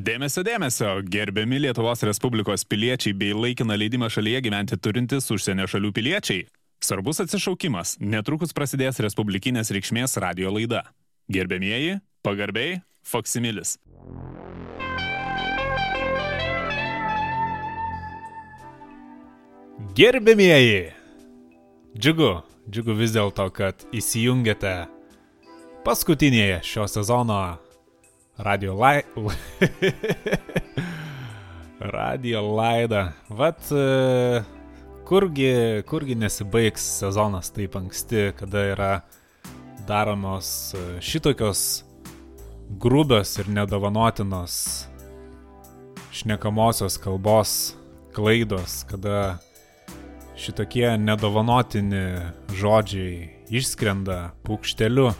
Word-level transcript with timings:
Dėmesio, 0.00 0.40
dėmesio, 0.46 0.90
gerbiami 1.12 1.58
Lietuvos 1.60 2.00
Respublikos 2.06 2.62
piliečiai 2.64 3.12
bei 3.20 3.34
laikiną 3.36 3.74
leidimą 3.76 4.08
šalyje 4.08 4.38
gyventi 4.46 4.78
turintys 4.80 5.26
užsienio 5.34 5.66
šalių 5.68 5.90
piliečiai. 5.92 6.46
Svarbus 6.80 7.20
atsišaukimas, 7.20 7.98
netrukus 8.00 8.54
prasidės 8.56 9.02
Respublikinės 9.04 9.68
reikšmės 9.76 10.16
radio 10.24 10.54
laida. 10.56 10.86
Gerbėmieji, 11.28 11.98
pagarbiai, 12.24 12.80
Foksimilis. 13.04 13.76
Gerbėmieji, 20.00 20.82
džiugu, 21.98 22.34
džiugu 22.70 23.02
vis 23.04 23.18
dėlto, 23.18 23.50
kad 23.52 23.84
įsijungėte 23.92 24.78
paskutinėje 25.84 26.62
šio 26.64 26.88
sezono 26.88 27.42
radio 28.42 28.74
lai... 28.74 29.02
radio 31.80 32.42
laidą. 32.56 33.08
Vat 33.28 33.72
e, 33.72 34.42
kurgi, 35.08 35.52
kurgi 35.88 36.16
nesibaigs 36.16 36.84
sezonas 37.00 37.52
taip 37.52 37.76
anksti, 37.76 38.30
kada 38.38 38.64
yra 38.72 38.90
daromos 39.88 40.72
e, 40.74 40.84
šitokios 41.04 41.84
grubios 42.80 43.36
ir 43.38 43.48
nedovanotinos 43.48 44.86
šnekamosios 46.12 46.98
kalbos 47.00 47.74
klaidos, 48.14 48.84
kada 48.88 49.38
šitokie 50.40 50.96
nedovanotini 50.98 52.06
žodžiai 52.56 53.28
išskrenda 53.50 54.30
paukšteliu 54.46 55.10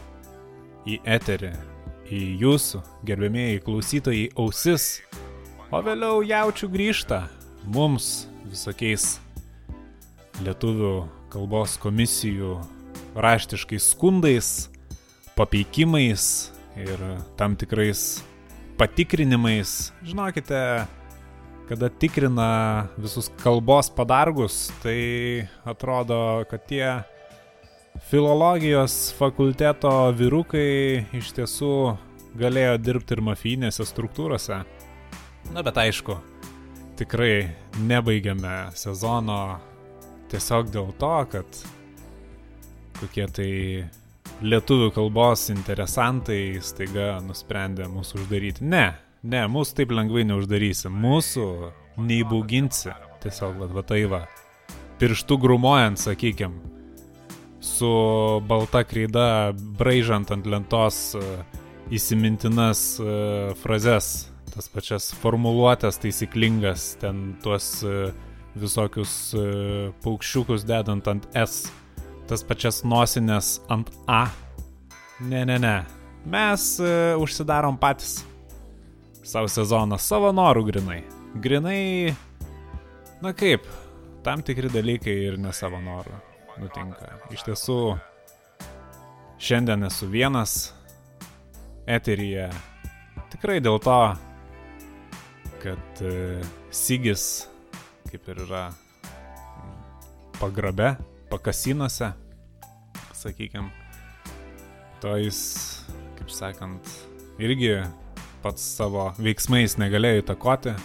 į 0.89 0.97
eterį 1.05 1.51
į 2.11 2.21
jūsų, 2.41 2.81
gerbėmėjai 3.07 3.61
klausytojai, 3.63 4.27
ausis, 4.39 4.99
o 5.71 5.79
vėliau 5.83 6.19
jaučių 6.27 6.67
grįžta 6.73 7.23
mums 7.71 8.27
visokiais 8.51 9.15
lietuvių 10.43 10.95
kalbos 11.31 11.77
komisijų 11.79 12.57
raštiškais 13.15 13.91
skundais, 13.93 14.49
papeikimais 15.37 16.51
ir 16.79 16.99
tam 17.39 17.55
tikrais 17.55 18.19
patikrinimais. 18.79 19.91
Žinokite, 20.03 20.59
kada 21.71 21.89
tikrina 22.01 22.89
visus 22.99 23.31
kalbos 23.43 23.91
padargus, 23.95 24.67
tai 24.83 25.47
atrodo, 25.63 26.43
kad 26.51 26.67
tie 26.67 26.85
filologijos 28.11 29.13
fakulteto 29.15 29.89
vyrukai 30.19 31.05
iš 31.15 31.29
tiesų 31.37 31.75
galėjo 32.35 32.73
dirbti 32.83 33.15
ir 33.15 33.21
mafijinėse 33.23 33.85
struktūrose. 33.87 34.57
Na 35.55 35.63
bet 35.63 35.79
aišku, 35.79 36.17
tikrai 36.99 37.53
nebaigiame 37.79 38.73
sezono 38.75 39.37
tiesiog 40.33 40.73
dėl 40.73 40.91
to, 40.99 41.13
kad 41.31 41.61
kokie 42.99 43.29
tai 43.31 43.53
lietuvių 44.43 44.91
kalbos 44.97 45.45
interesantai 45.55 46.59
staiga 46.59 47.13
nusprendė 47.23 47.87
mūsų 47.93 48.25
uždaryti. 48.25 48.67
Ne, 48.67 48.89
ne, 49.23 49.45
mūsų 49.47 49.79
taip 49.79 49.95
lengvai 49.95 50.27
neuždarysi, 50.27 50.91
mūsų 50.91 51.47
neįbauginsi, 52.11 52.91
tiesiog 53.23 53.55
va, 53.63 53.71
va 53.79 53.87
tai 53.87 54.03
va, 54.11 54.25
pirštų 54.99 55.39
grumojant, 55.47 56.03
sakykim, 56.09 56.59
su 57.61 58.41
balta 58.49 58.83
kreida 58.83 59.53
braižant 59.77 60.31
ant 60.33 60.47
lentos 60.49 61.13
uh, 61.15 61.23
įsimintinas 61.93 62.81
uh, 62.99 63.53
frazes, 63.61 64.31
tas 64.51 64.67
pačias 64.73 65.11
formuluotės 65.21 66.01
taisyklingas, 66.01 66.95
ten 67.01 67.35
tuos 67.43 67.77
uh, 67.85 68.09
visokius 68.57 69.31
paukščiukus 70.03 70.65
dedant 70.67 71.05
ant 71.07 71.27
S, 71.39 71.69
tas 72.27 72.41
pačias 72.43 72.81
nosinės 72.83 73.61
ant 73.71 73.87
A. 74.11 74.25
Ne, 75.23 75.45
ne, 75.47 75.55
ne. 75.61 75.77
Mes 76.27 76.65
užsidarom 77.21 77.77
patys 77.79 78.17
savo 79.23 79.47
sezoną 79.47 79.95
savo 79.95 80.33
norų 80.35 80.65
grinai. 80.67 80.97
Grinai, 81.39 82.11
na 83.23 83.31
kaip, 83.31 83.63
tam 84.27 84.43
tikri 84.43 84.73
dalykai 84.73 85.15
ir 85.29 85.39
ne 85.39 85.55
savo 85.55 85.79
norų 85.79 86.30
nutinka. 86.61 87.17
Iš 87.33 87.45
tiesų, 87.47 87.77
šiandien 89.41 89.87
esu 89.87 90.09
vienas, 90.11 90.71
eteryje. 91.89 92.49
Tikrai 93.31 93.59
dėl 93.63 93.79
to, 93.81 93.99
kad 95.63 96.01
e, 96.05 96.41
Sigis, 96.73 97.47
kaip 98.09 98.27
ir 98.31 98.43
yra 98.45 98.65
pagrabe, 100.39 100.95
pakasinuose, 101.31 102.11
sakykime, 103.15 103.69
to 105.01 105.15
jis, 105.21 105.41
kaip 106.17 106.33
sakant, 106.33 106.93
irgi 107.41 107.75
pats 108.41 108.63
savo 108.77 109.11
veiksmais 109.21 109.77
negalėjo 109.81 110.23
įtakoti. 110.23 110.75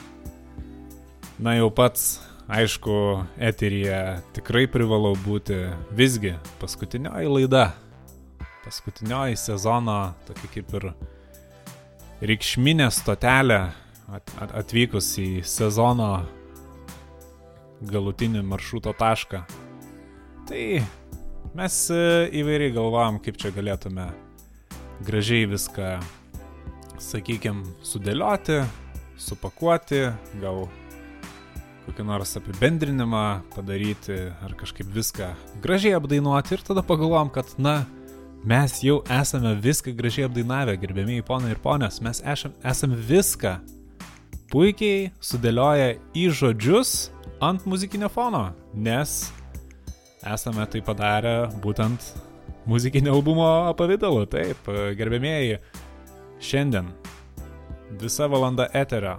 Na 1.43 1.57
jau 1.57 1.69
pats, 1.73 2.19
aišku, 2.49 3.25
eteryje 3.39 4.23
tikrai 4.37 4.67
privalau 4.71 5.17
būti 5.25 5.65
visgi 5.97 6.37
paskutinioji 6.61 7.33
laida 7.33 7.67
paskutinioji 8.67 9.37
sezono, 9.37 10.15
tokia 10.27 10.49
kaip 10.51 10.73
ir 10.75 10.87
reikšminė 12.27 12.89
stotelė 12.91 13.61
at, 14.11 14.33
at, 14.43 14.55
atvykus 14.63 15.13
į 15.23 15.29
sezono 15.47 16.09
galutinį 17.87 18.43
maršruto 18.43 18.91
tašką. 18.99 19.45
Tai 20.51 20.65
mes 21.55 21.77
e, 21.95 22.01
įvairiai 22.41 22.75
galvojam, 22.75 23.21
kaip 23.23 23.39
čia 23.39 23.53
galėtume 23.55 24.09
gražiai 25.07 25.47
viską, 25.53 25.93
sakykime, 27.07 27.77
sudėlioti, 27.87 28.65
supakuoti, 29.29 30.09
gal 30.43 30.65
kokį 31.87 32.07
nors 32.07 32.37
apibendrinimą 32.39 33.27
padaryti 33.55 34.19
ar 34.45 34.57
kažkaip 34.59 34.91
viską 34.95 35.33
gražiai 35.65 35.97
apdainuoti 35.99 36.57
ir 36.57 36.67
tada 36.67 36.85
pagalvom, 36.87 37.31
kad, 37.35 37.55
na, 37.59 37.85
Mes 38.47 38.77
jau 38.79 39.01
esame 39.11 39.57
viską 39.59 39.91
gražiai 39.99 40.29
apdainavę, 40.29 40.77
gerbėmiai 40.79 41.25
ponai 41.27 41.49
ir 41.51 41.59
ponios, 41.59 41.97
mes 41.99 42.21
esam, 42.23 42.53
esame 42.63 42.95
viską 43.09 43.57
puikiai 44.53 45.09
sudėlioję 45.19 45.89
į 46.15 46.29
žodžius 46.31 46.93
ant 47.43 47.67
muzikinio 47.67 48.07
fono, 48.07 48.45
nes 48.71 49.17
esame 50.23 50.69
tai 50.71 50.85
padarę 50.87 51.35
būtent 51.65 52.07
muzikinio 52.71 53.17
albumo 53.17 53.51
pavydalu. 53.81 54.29
Taip, 54.31 54.71
gerbėmieji, 54.95 55.59
šiandien 56.39 56.95
visa 57.99 58.31
valanda 58.31 58.71
eterio 58.79 59.17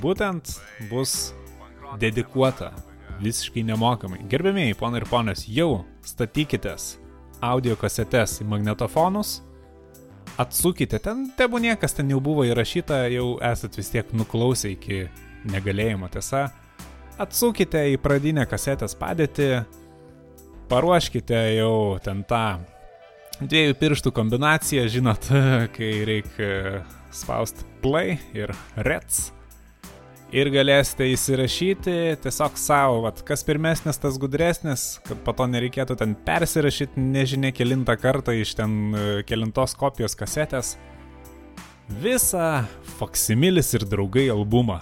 būtent 0.00 0.56
bus 0.88 1.34
dedikuota 2.00 2.72
visiškai 3.22 3.64
nemokamai. 3.66 4.22
Gerbėmieji, 4.30 4.76
ponai 4.78 5.02
ir 5.02 5.08
ponios, 5.08 5.44
jau 5.48 5.84
statykitės 6.06 6.94
audio 7.44 7.76
kasetes 7.78 8.40
į 8.42 8.48
magnetofonus, 8.50 9.38
atsukite, 10.40 10.98
ten 11.02 11.28
tebu 11.38 11.60
niekas 11.62 11.94
ten 11.96 12.10
jau 12.10 12.20
buvo 12.24 12.44
įrašyta, 12.48 13.04
jau 13.12 13.34
esat 13.44 13.78
vis 13.78 13.92
tiek 13.92 14.12
nuklausę 14.16 14.72
iki 14.74 15.04
negalėjimo 15.50 16.08
tiesa, 16.12 16.48
atsukite 17.20 17.84
į 17.92 17.98
pradinę 18.02 18.46
kasetės 18.50 18.96
padėtį, 18.98 19.50
paruoškite 20.70 21.40
jau 21.58 22.00
ten 22.02 22.24
tą 22.26 22.46
dviejų 23.44 23.78
pirštų 23.78 24.14
kombinaciją, 24.14 24.88
žinot, 24.90 25.30
kai 25.76 25.94
reikia 26.08 26.82
spausti 27.14 27.66
play 27.84 28.18
ir 28.34 28.54
reds 28.82 29.28
ir 30.34 30.50
galėsite 30.50 31.06
įsirašyti 31.12 31.94
tiesiog 32.24 32.56
savo, 32.58 33.02
vat, 33.06 33.22
kas 33.26 33.44
pirmesnis, 33.46 34.00
tas 34.02 34.18
gudresnis, 34.20 34.86
kad 35.06 35.20
po 35.26 35.34
to 35.36 35.46
nereikėtų 35.50 35.96
ten 36.00 36.16
persirašyti 36.26 37.00
nežinia 37.00 37.52
kilintą 37.54 37.96
kartą 38.00 38.34
iš 38.36 38.56
ten 38.58 38.74
e, 38.90 39.04
kilintos 39.28 39.76
kopijos 39.78 40.18
kasetės. 40.18 40.74
Visą 42.00 42.64
Foximilis 42.98 43.74
ir 43.76 43.84
draugai 43.86 44.26
albumą 44.32 44.80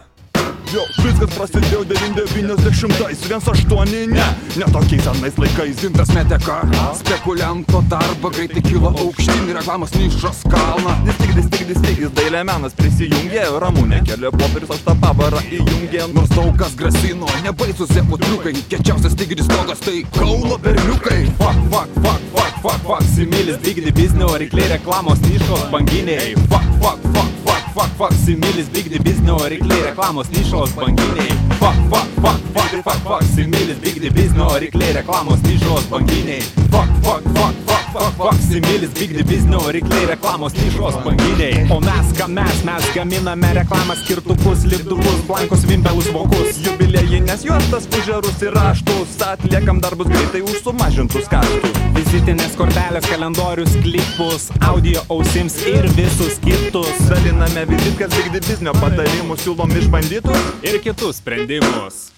Jo, 0.72 0.86
viskas 1.04 1.28
prasidėjo 1.36 1.82
90-ais, 1.84 3.24
1-8, 3.28 4.06
ne, 4.08 4.26
ne 4.56 4.68
tokiais 4.72 5.02
senais 5.04 5.34
laikais. 5.36 5.82
Gintas 5.82 6.08
metė 6.16 6.38
karą, 6.40 6.86
spekulianto 6.96 7.82
darbą, 7.92 8.30
greitai 8.32 8.62
kilo 8.64 8.88
aukštyn, 8.94 9.50
reklamos 9.58 9.92
nišos 9.98 10.40
kalną. 10.48 10.94
Stigdis, 11.18 11.50
stigdis, 11.50 11.76
stigdis, 11.82 12.14
dailė 12.16 12.40
menas 12.48 12.72
prisijungė, 12.78 13.44
ramūnė 13.66 14.00
kelią 14.08 14.32
popierius, 14.38 14.72
aš 14.78 14.86
tą 14.86 14.96
pavarą 15.04 15.44
įjungė. 15.58 16.06
Nors 16.16 16.32
daug 16.32 16.56
kas 16.56 16.78
grasino, 16.80 17.28
nebaisus 17.44 17.92
zeputriukai, 17.92 18.56
kečiausias 18.72 19.18
tigris 19.20 19.50
stogas, 19.50 19.84
tai 19.84 20.06
kaulo 20.16 20.56
berniukai. 20.56 21.26
Fuck, 21.36 21.60
fuck, 21.68 22.00
fuck, 22.00 22.24
fuck, 22.32 22.64
fuck, 22.64 22.88
fuck, 22.88 23.12
similis, 23.12 23.60
digdi 23.60 23.92
biznio, 23.92 24.32
rykliai 24.40 24.72
reklamos 24.78 25.20
nišos, 25.28 25.68
banginiai. 25.74 26.32
Fuck, 26.48 26.64
fuck, 26.80 27.08
fuck, 27.12 27.41
fuck, 27.74 27.90
fuck, 27.96 28.12
similis, 28.24 28.68
bigdi 28.68 28.98
biznio 28.98 29.36
rykliai, 29.48 29.82
reklamos 29.82 30.28
nišos 30.30 30.74
banginiai. 30.76 31.32
Fuck, 31.60 31.76
fuck, 31.90 32.08
fuck, 32.22 32.40
fuck, 32.54 32.82
fuck, 32.84 33.00
fuck, 33.04 33.22
similis, 33.34 33.78
bigdi 33.80 34.10
biznio 34.10 34.48
rykliai, 34.58 34.92
reklamos 34.92 35.42
nišos 35.42 35.88
banginiai. 35.90 36.42
Fuck, 36.72 36.88
fuck, 37.04 37.22
fuck, 37.34 37.54
fuck, 37.66 37.84
fuck, 37.92 38.12
fuck, 38.16 38.40
similis, 38.48 38.90
bigdi 38.98 39.24
biznio 39.24 39.60
rykliai, 39.72 40.06
reklamos 40.06 40.52
nišos 40.52 40.98
banginiai. 41.04 41.66
O 41.70 41.80
mes, 41.80 42.12
ką 42.18 42.28
mes, 42.28 42.64
mes 42.64 42.90
gaminame 42.94 43.54
reklamą 43.60 43.96
skirtukus, 44.04 44.64
lipdukus, 44.64 45.20
blankus, 45.28 45.66
vimpelus, 45.68 46.12
vokus. 46.12 46.60
Jubiliejinės 46.66 47.46
juostas, 47.48 47.88
fužerus 47.90 48.42
ir 48.44 48.54
raštus 48.56 49.16
Atliekam 49.22 49.80
darbus 49.80 50.10
greitai 50.10 50.42
už 50.42 50.60
sumažintus 50.64 51.28
kaštus 51.30 51.78
Vizitinės 51.96 52.54
kortelės, 52.58 53.06
kalendorius, 53.08 53.72
klipus, 53.84 54.48
audio 54.66 55.00
ausims 55.12 55.54
ir 55.68 55.86
visus 55.96 56.38
kitus. 56.44 56.90
Daliname 57.08 57.61
vizitkas 57.68 58.10
bigdi 58.16 58.40
biznio 58.46 58.72
patarimus 58.80 59.42
Siūlom 59.44 59.70
išbandytus 59.78 60.64
Ir 60.66 60.78
kitus 60.82 61.20
sprendimus. 61.22 62.08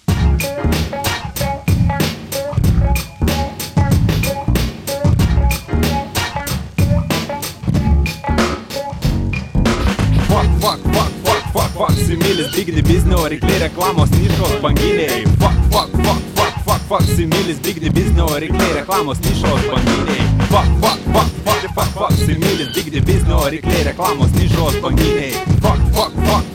Fuck, 10.29 10.49
fuck, 10.61 10.81
fuck, 10.93 11.11
fuck, 11.23 11.43
fuck, 11.53 11.71
fuck, 11.77 11.91
similis, 12.05 12.49
bigdi 12.55 12.81
biznio 12.81 13.27
rykliai, 13.29 13.59
reklamos 13.67 14.09
nišos 14.17 14.59
banginiai. 14.61 15.23
Fuck, 15.39 15.59
fuck, 15.71 15.91
fuck, 16.03 16.24
fuck, 16.95 17.03
fuck, 17.03 17.07
fuck, 17.15 17.15
similis, 17.15 17.59
bigdi 17.59 17.89
biznio 17.89 18.25
rykliai, 18.39 18.73
reklamos 18.73 19.19
nišos 19.19 19.61
banginiai. 19.71 20.23
Fuck, 20.49 20.67
fuck, 20.81 20.99
fuck, 21.13 21.29
fuck, 21.45 21.73
fuck, 21.75 21.89
fuck, 21.93 22.11
similis, 22.25 22.69
bigdi 22.75 23.01
biznio 23.01 23.39
rykliai, 23.49 23.83
reklamos 23.83 24.31
nišos 24.31 24.81
banginiai. 24.81 25.33
Fuck, 25.61 25.79
fuck, 25.93 26.13
fuck, 26.27 26.54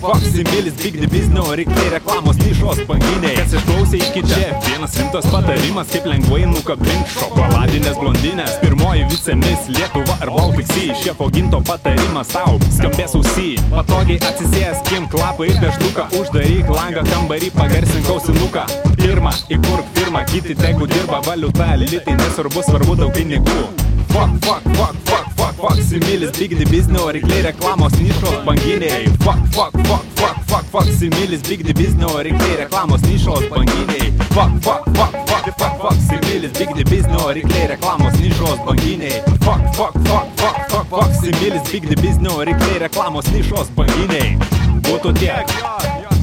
fuck, 0.00 0.12
fuck, 0.12 0.22
fuck, 0.22 0.32
similis, 0.32 0.74
bigdi 0.82 1.06
biznio 1.06 1.42
rykliai, 1.54 1.90
reklamos 1.90 2.36
nišos 2.36 2.82
banginiai. 2.88 3.36
Kas 3.36 3.54
išklausė 3.58 4.00
iki 4.02 4.22
čia, 4.26 4.50
vienas 4.66 4.96
rimtas 4.98 5.26
patarimas, 5.32 5.90
kaip 5.92 6.06
lengvai 6.06 6.44
nukabink 6.46 7.12
šokoladinės 7.14 7.98
blondinės. 7.98 8.58
Pirmoji 8.62 9.06
vicemis 9.12 9.68
Lietuva 9.74 10.18
ar 10.22 10.32
Baltic 10.34 10.70
Sea, 10.72 10.96
šefo 11.02 11.28
ginto 11.34 11.60
patarimas 11.66 12.32
tau, 12.34 12.58
skambės 12.76 13.16
ausy. 13.18 13.56
Patogiai 13.72 14.20
atsisės, 14.30 14.82
kim 14.88 15.08
klapą 15.12 15.48
ir 15.48 15.58
deštuką, 15.62 16.08
uždaryk 16.20 16.70
langą 16.72 17.04
kambarį, 17.10 17.52
pagarsink 17.56 18.10
ausinuką. 18.14 18.66
Pirma, 18.98 19.34
įkurk 19.52 19.92
firmą, 19.98 20.24
kiti 20.30 20.56
tegu 20.58 20.88
dirba 20.90 21.22
valiuta, 21.26 21.74
litai 21.80 22.16
nesvarbu, 22.18 22.64
svarbu 22.70 22.98
daug 23.02 23.14
pinigų. 23.16 23.60
Fuck, 24.08 24.38
fuck, 24.44 24.64
fuck, 24.74 24.96
fuck, 25.04 25.27
fuck, 25.58 25.82
similis, 25.82 26.30
bigdi 26.38 26.64
biznio 26.64 27.12
rykliai, 27.12 27.42
reklamos 27.42 27.92
nišos 27.92 28.44
banginiai. 28.46 29.04
Fuck, 29.24 29.40
fuck, 29.54 29.72
fuck, 29.88 30.04
fuck, 30.14 30.36
fuck, 30.46 30.64
fuck, 30.72 30.88
similis, 30.98 31.42
bigdi 31.48 31.72
biznio 31.74 32.08
rykliai, 32.22 32.56
reklamos 32.56 33.02
nišos 33.02 33.48
banginiai. 33.50 34.12
Fuck, 34.34 34.52
fuck, 34.62 34.84
fuck, 34.96 35.12
fuck, 35.28 35.46
fuck, 35.58 35.74
fuck, 35.82 35.98
similis, 36.08 36.52
bigdi 36.58 36.84
biznio 36.84 37.32
rykliai, 37.32 37.66
reklamos 37.74 38.20
nišos 38.20 38.58
banginiai. 38.66 39.22
Fuck, 39.46 39.62
fuck, 39.74 39.94
fuck, 40.08 40.26
fuck, 40.36 40.58
fuck, 40.70 40.86
fuck, 40.90 41.10
similis, 41.22 41.72
bigdi 41.72 41.96
biznio 42.02 42.44
rykliai, 42.44 42.78
reklamos 42.86 43.32
nišos 43.34 43.74
banginiai. 43.76 44.38
Būtų 44.86 45.18
tiek. 45.18 46.17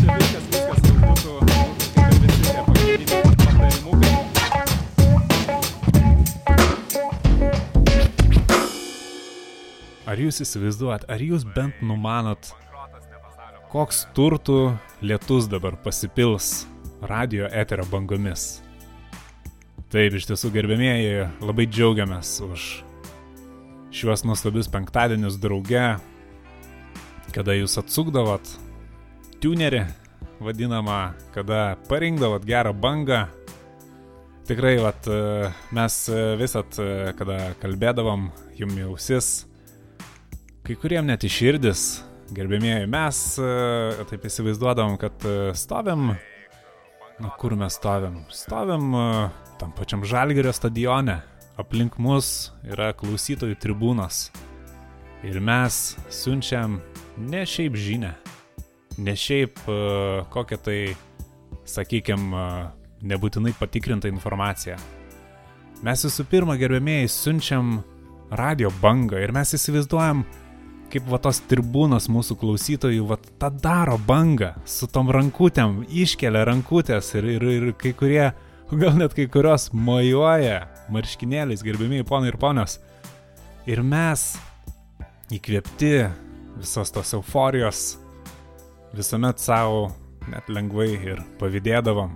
Ar 10.15 10.21
jūs 10.23 10.38
įsivaizduojat, 10.45 11.09
ar 11.12 11.19
jūs 11.19 11.44
bent 11.44 11.81
numanot, 11.83 12.47
koks 13.67 14.06
turtų 14.15 14.77
lietus 15.03 15.50
dabar 15.51 15.75
pasipils 15.83 16.62
radio 17.03 17.50
eterio 17.51 17.83
bangomis? 17.91 18.62
Taip, 19.91 20.15
iš 20.15 20.29
tiesų, 20.29 20.53
gerbėmieji, 20.53 21.25
labai 21.44 21.65
džiaugiamės 21.67 22.29
už 22.45 22.67
šiuos 23.91 24.23
nuostabius 24.23 24.69
penktadienius 24.71 25.35
drauge, 25.44 25.83
kada 27.35 27.57
jūs 27.57 27.75
atsukdavot 27.81 28.53
tunerį, 29.44 29.81
vadinamą, 30.39 31.09
kada 31.35 31.73
parinkdavot 31.89 32.45
gerą 32.47 32.71
bangą. 32.71 33.25
Tikrai, 34.47 34.77
vat, 34.79 35.12
e, 35.12 35.51
mes 35.75 36.00
e, 36.07 36.23
visat, 36.39 36.79
e, 36.79 37.12
kada 37.19 37.51
kalbėdavom, 37.59 38.29
jum 38.56 38.79
į 38.79 38.88
ausis, 38.94 39.33
kai 40.65 40.75
kuriem 40.81 41.06
net 41.06 41.21
iš 41.27 41.35
širdis, 41.38 41.81
gerbėmieji, 42.33 42.88
mes 42.89 43.17
e, 43.38 43.50
taip 44.09 44.23
įsivaizduodavom, 44.25 44.95
kad 44.97 45.25
e, 45.29 45.51
stovim, 45.53 46.15
na 47.21 47.33
kur 47.38 47.53
mes 47.59 47.75
stovim, 47.77 48.23
stovim 48.33 48.95
e, 48.97 49.03
tam 49.62 49.75
pačiam 49.77 50.01
Žalgerio 50.07 50.53
stadione, 50.56 51.19
aplink 51.62 52.00
mus 52.01 52.50
yra 52.65 52.89
klausytojų 52.97 53.59
tribūnos. 53.62 54.29
Ir 55.25 55.38
mes 55.38 55.77
siunčiam 56.13 56.79
ne 57.17 57.44
šiaip 57.45 57.77
žinę, 57.77 58.15
ne 58.97 59.15
šiaip 59.17 59.62
kokią 60.33 60.59
tai, 60.65 60.79
sakykime, 61.65 62.41
nebūtinai 63.06 63.53
patikrintą 63.57 64.09
informaciją. 64.09 64.77
Mes 65.85 66.06
visų 66.06 66.25
pirma, 66.29 66.57
gerbėmėjai, 66.57 67.09
siunčiam 67.12 67.77
radio 68.33 68.73
bangą 68.81 69.21
ir 69.21 69.33
mes 69.33 69.53
įsivaizduojam, 69.57 70.25
kaip 70.95 71.09
va 71.12 71.18
tos 71.19 71.42
tribūnos 71.50 72.06
mūsų 72.07 72.38
klausytojų, 72.39 73.03
va 73.09 73.18
tą 73.19 73.50
daro 73.59 73.97
bangą 74.00 74.53
su 74.69 74.88
tom 74.88 75.09
rankutėm, 75.12 75.81
iškelia 75.92 76.45
rankutės 76.47 77.09
ir, 77.18 77.25
ir, 77.33 77.44
ir 77.51 77.74
kai 77.75 77.92
kurie, 78.00 78.30
gal 78.71 78.95
net 78.95 79.12
kai 79.18 79.25
kurios 79.27 79.68
mojuoja 79.75 80.62
marškinėliais, 80.95 81.65
gerbėmiai 81.68 82.06
ponai 82.07 82.31
ir 82.31 82.38
ponios. 82.39 82.77
Ir 83.68 83.81
mes 83.83 84.24
įkvėpti 85.36 85.92
visos 86.62 86.94
tos 86.95 87.12
euforijos 87.18 87.81
visuomet 88.95 89.44
savo 89.44 89.89
net 90.31 90.48
lengvai 90.48 90.94
ir 90.95 91.19
pavydėdavom. 91.41 92.13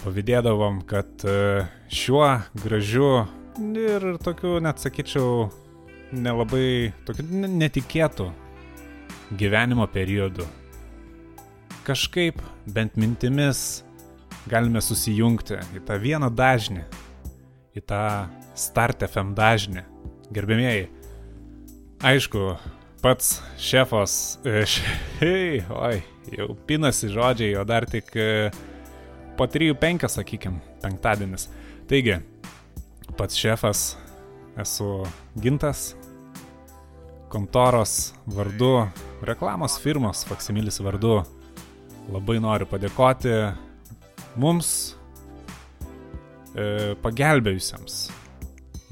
Pavydėdavom, 0.00 0.80
kad 0.88 1.28
e, 1.28 1.66
šiuo 1.92 2.30
gražiu 2.62 3.10
ir 3.76 4.14
tokiu, 4.24 4.56
net 4.64 4.80
sakyčiau, 4.80 5.50
nelabai 6.14 6.92
tokiu 7.06 7.24
ne- 7.30 7.50
netikėtų 7.66 8.30
gyvenimo 9.38 9.86
periodu. 9.90 10.46
Kažkaip, 11.84 12.38
bent 12.66 12.96
mintimis, 12.96 13.82
galime 14.48 14.80
susijungti 14.84 15.58
į 15.76 15.82
tą 15.88 15.98
vieną 16.00 16.30
dažnį, 16.32 16.84
į 17.76 17.82
tą 17.88 18.00
Start 18.54 19.02
FM 19.04 19.34
dažnį. 19.34 19.82
Gerbėmieji, 20.32 20.86
aišku, 22.06 22.54
pats 23.02 23.40
šefas, 23.60 24.38
e, 24.46 24.62
š- 24.62 24.84
hei, 25.20 25.60
oi, 25.68 25.98
jau 26.32 26.54
pinasi 26.66 27.10
žodžiai, 27.12 27.56
o 27.60 27.64
dar 27.68 27.84
tik 27.90 28.14
e, 28.16 28.50
po 29.36 29.46
3-5, 29.50 30.08
sakykim, 30.08 30.60
penktadienis. 30.80 31.48
Taigi, 31.90 32.20
pats 33.18 33.36
šefas 33.36 33.96
esu 34.56 35.04
gintas, 35.36 35.92
kontoros 37.34 38.12
vardu, 38.30 38.86
reklamos 39.26 39.74
firmos 39.82 40.22
Faksimilis 40.28 40.78
vardu. 40.84 41.24
Labai 42.14 42.36
noriu 42.38 42.68
padėkoti 42.68 43.32
mums 44.38 44.68
e, 46.54 46.94
pagelbėjusiems, 47.02 47.96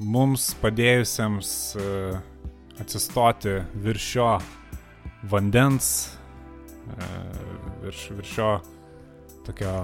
mums 0.01 0.49
padėjusiems 0.59 1.51
e, 1.77 1.85
atsistoti 2.83 3.53
virš 3.85 4.09
šio 4.15 4.27
vandens, 5.31 5.91
e, 6.97 7.11
virš, 7.85 8.03
virš 8.17 8.33
šio 8.33 8.49
tokio 9.47 9.77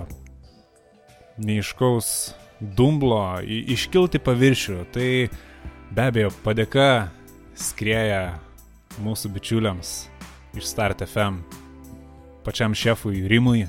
neiškaus 1.39 2.12
dumblo, 2.60 3.24
į- 3.39 3.63
iškilti 3.78 4.20
paviršių. 4.20 4.82
Tai 4.92 5.10
be 5.96 6.10
abejo 6.10 6.36
padėka 6.44 6.89
skrieja 7.56 8.39
mūsų 9.03 9.32
bičiuliams 9.36 9.94
iš 10.58 10.65
Start 10.68 11.03
FM, 11.06 11.41
pačiam 12.46 12.75
šefui 12.75 13.27
Rimui, 13.29 13.68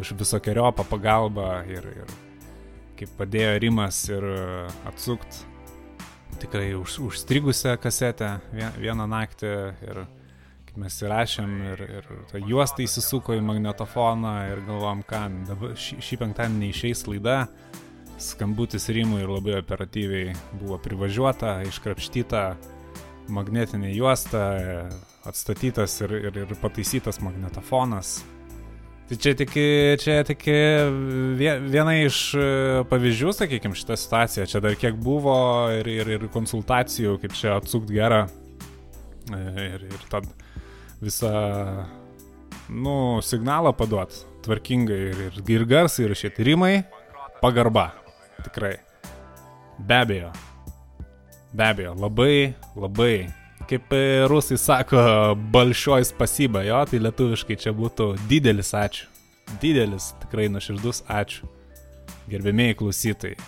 už 0.00 0.14
visokiojo 0.18 0.72
pagalbą 0.88 1.62
ir, 1.70 1.86
ir 2.02 2.14
kaip 2.98 3.12
padėjo 3.18 3.58
Rimas 3.62 4.00
ir 4.10 4.26
atsukt. 4.88 5.44
Tikrai 6.42 6.74
už, 6.74 6.98
užstrigusią 7.06 7.76
kasetę 7.78 8.40
vie- 8.52 8.72
vieną 8.82 9.06
naktį 9.06 9.52
ir 9.86 10.02
kaip 10.66 10.76
mes 10.82 10.96
įrašėm 11.02 11.52
ir, 11.70 11.82
ir 12.00 12.08
ta 12.32 12.42
juosta 12.42 12.82
įsisuko 12.82 13.36
į 13.38 13.44
magnetofoną 13.46 14.34
ir 14.50 14.64
galvom, 14.66 15.04
ką 15.06 15.28
dabar 15.46 15.76
šį, 15.78 16.00
šį 16.02 16.18
penktadienį 16.24 16.70
išeis 16.74 17.06
laida, 17.06 17.44
skambutis 18.18 18.88
Rimui 18.90 19.22
ir 19.22 19.30
labai 19.30 19.60
operatyviai 19.60 20.34
buvo 20.58 20.78
privažiuota, 20.82 21.60
iškrapštyta 21.70 22.42
magnetinė 23.32 23.92
juosta, 23.94 24.42
atstatytas 25.28 25.96
ir, 26.04 26.12
ir, 26.28 26.38
ir 26.44 26.54
pataisytas 26.60 27.20
magnetofonas. 27.24 28.18
Tai 29.04 29.16
čia 29.20 29.34
tik, 29.36 29.50
čia 30.00 30.22
tik 30.24 30.46
vie- 31.36 31.58
viena 31.68 31.92
iš 32.00 32.18
e, 32.40 32.44
pavyzdžių, 32.88 33.32
sakykime, 33.36 33.76
šitą 33.76 33.98
situaciją. 34.00 34.46
Čia 34.48 34.62
dar 34.64 34.76
kiek 34.80 34.96
buvo 34.96 35.34
ir, 35.76 35.90
ir, 35.92 36.12
ir 36.16 36.24
konsultacijų, 36.32 37.18
kaip 37.20 37.36
čia 37.36 37.58
atsukt 37.58 37.92
gerą. 37.92 38.22
E, 39.32 39.42
Ir, 39.74 39.84
ir 39.88 40.02
tad 40.12 40.26
visą, 41.04 41.30
nu, 42.68 43.20
signalą 43.24 43.72
paduot 43.76 44.12
tvarkingai 44.44 44.98
ir, 45.10 45.20
ir, 45.30 45.38
ir 45.52 45.64
garsai, 45.68 46.04
ir 46.08 46.16
šie 46.16 46.32
tyrimai. 46.36 46.82
Pagarba. 47.40 47.90
Tikrai. 48.44 48.74
Be 49.80 50.00
abejo. 50.00 50.32
Be 51.54 51.64
abejo. 51.64 51.94
Labai, 51.94 52.54
labai. 52.76 53.30
Kaip 53.70 53.92
e, 53.94 54.26
rusai 54.28 54.58
sako, 54.58 54.98
balšioj 55.54 56.04
spasyba, 56.10 56.64
jo, 56.66 56.80
tai 56.90 56.98
lietuviškai 57.00 57.56
čia 57.62 57.72
būtų 57.72 58.08
didelis 58.28 58.74
ačiū. 58.74 59.06
Didelis, 59.62 60.10
tikrai 60.24 60.48
nuoširdus 60.50 61.04
ačiū. 61.06 61.46
Gerbėmiai 62.28 62.74
klausytojai. 62.76 63.38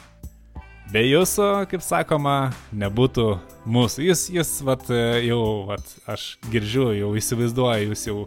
Be 0.92 1.02
jūsų, 1.02 1.48
kaip 1.72 1.82
sakoma, 1.82 2.36
nebūtų 2.70 3.26
mūsų. 3.66 4.04
Jūs, 4.06 4.22
jūs, 4.36 4.54
vat, 4.68 4.86
e, 4.94 5.02
jau, 5.26 5.42
vat, 5.72 5.90
aš 6.06 6.28
girdžiu, 6.52 6.92
jau 6.94 7.10
įsivaizduoju, 7.18 7.90
jūs 7.90 8.06
jau 8.06 8.20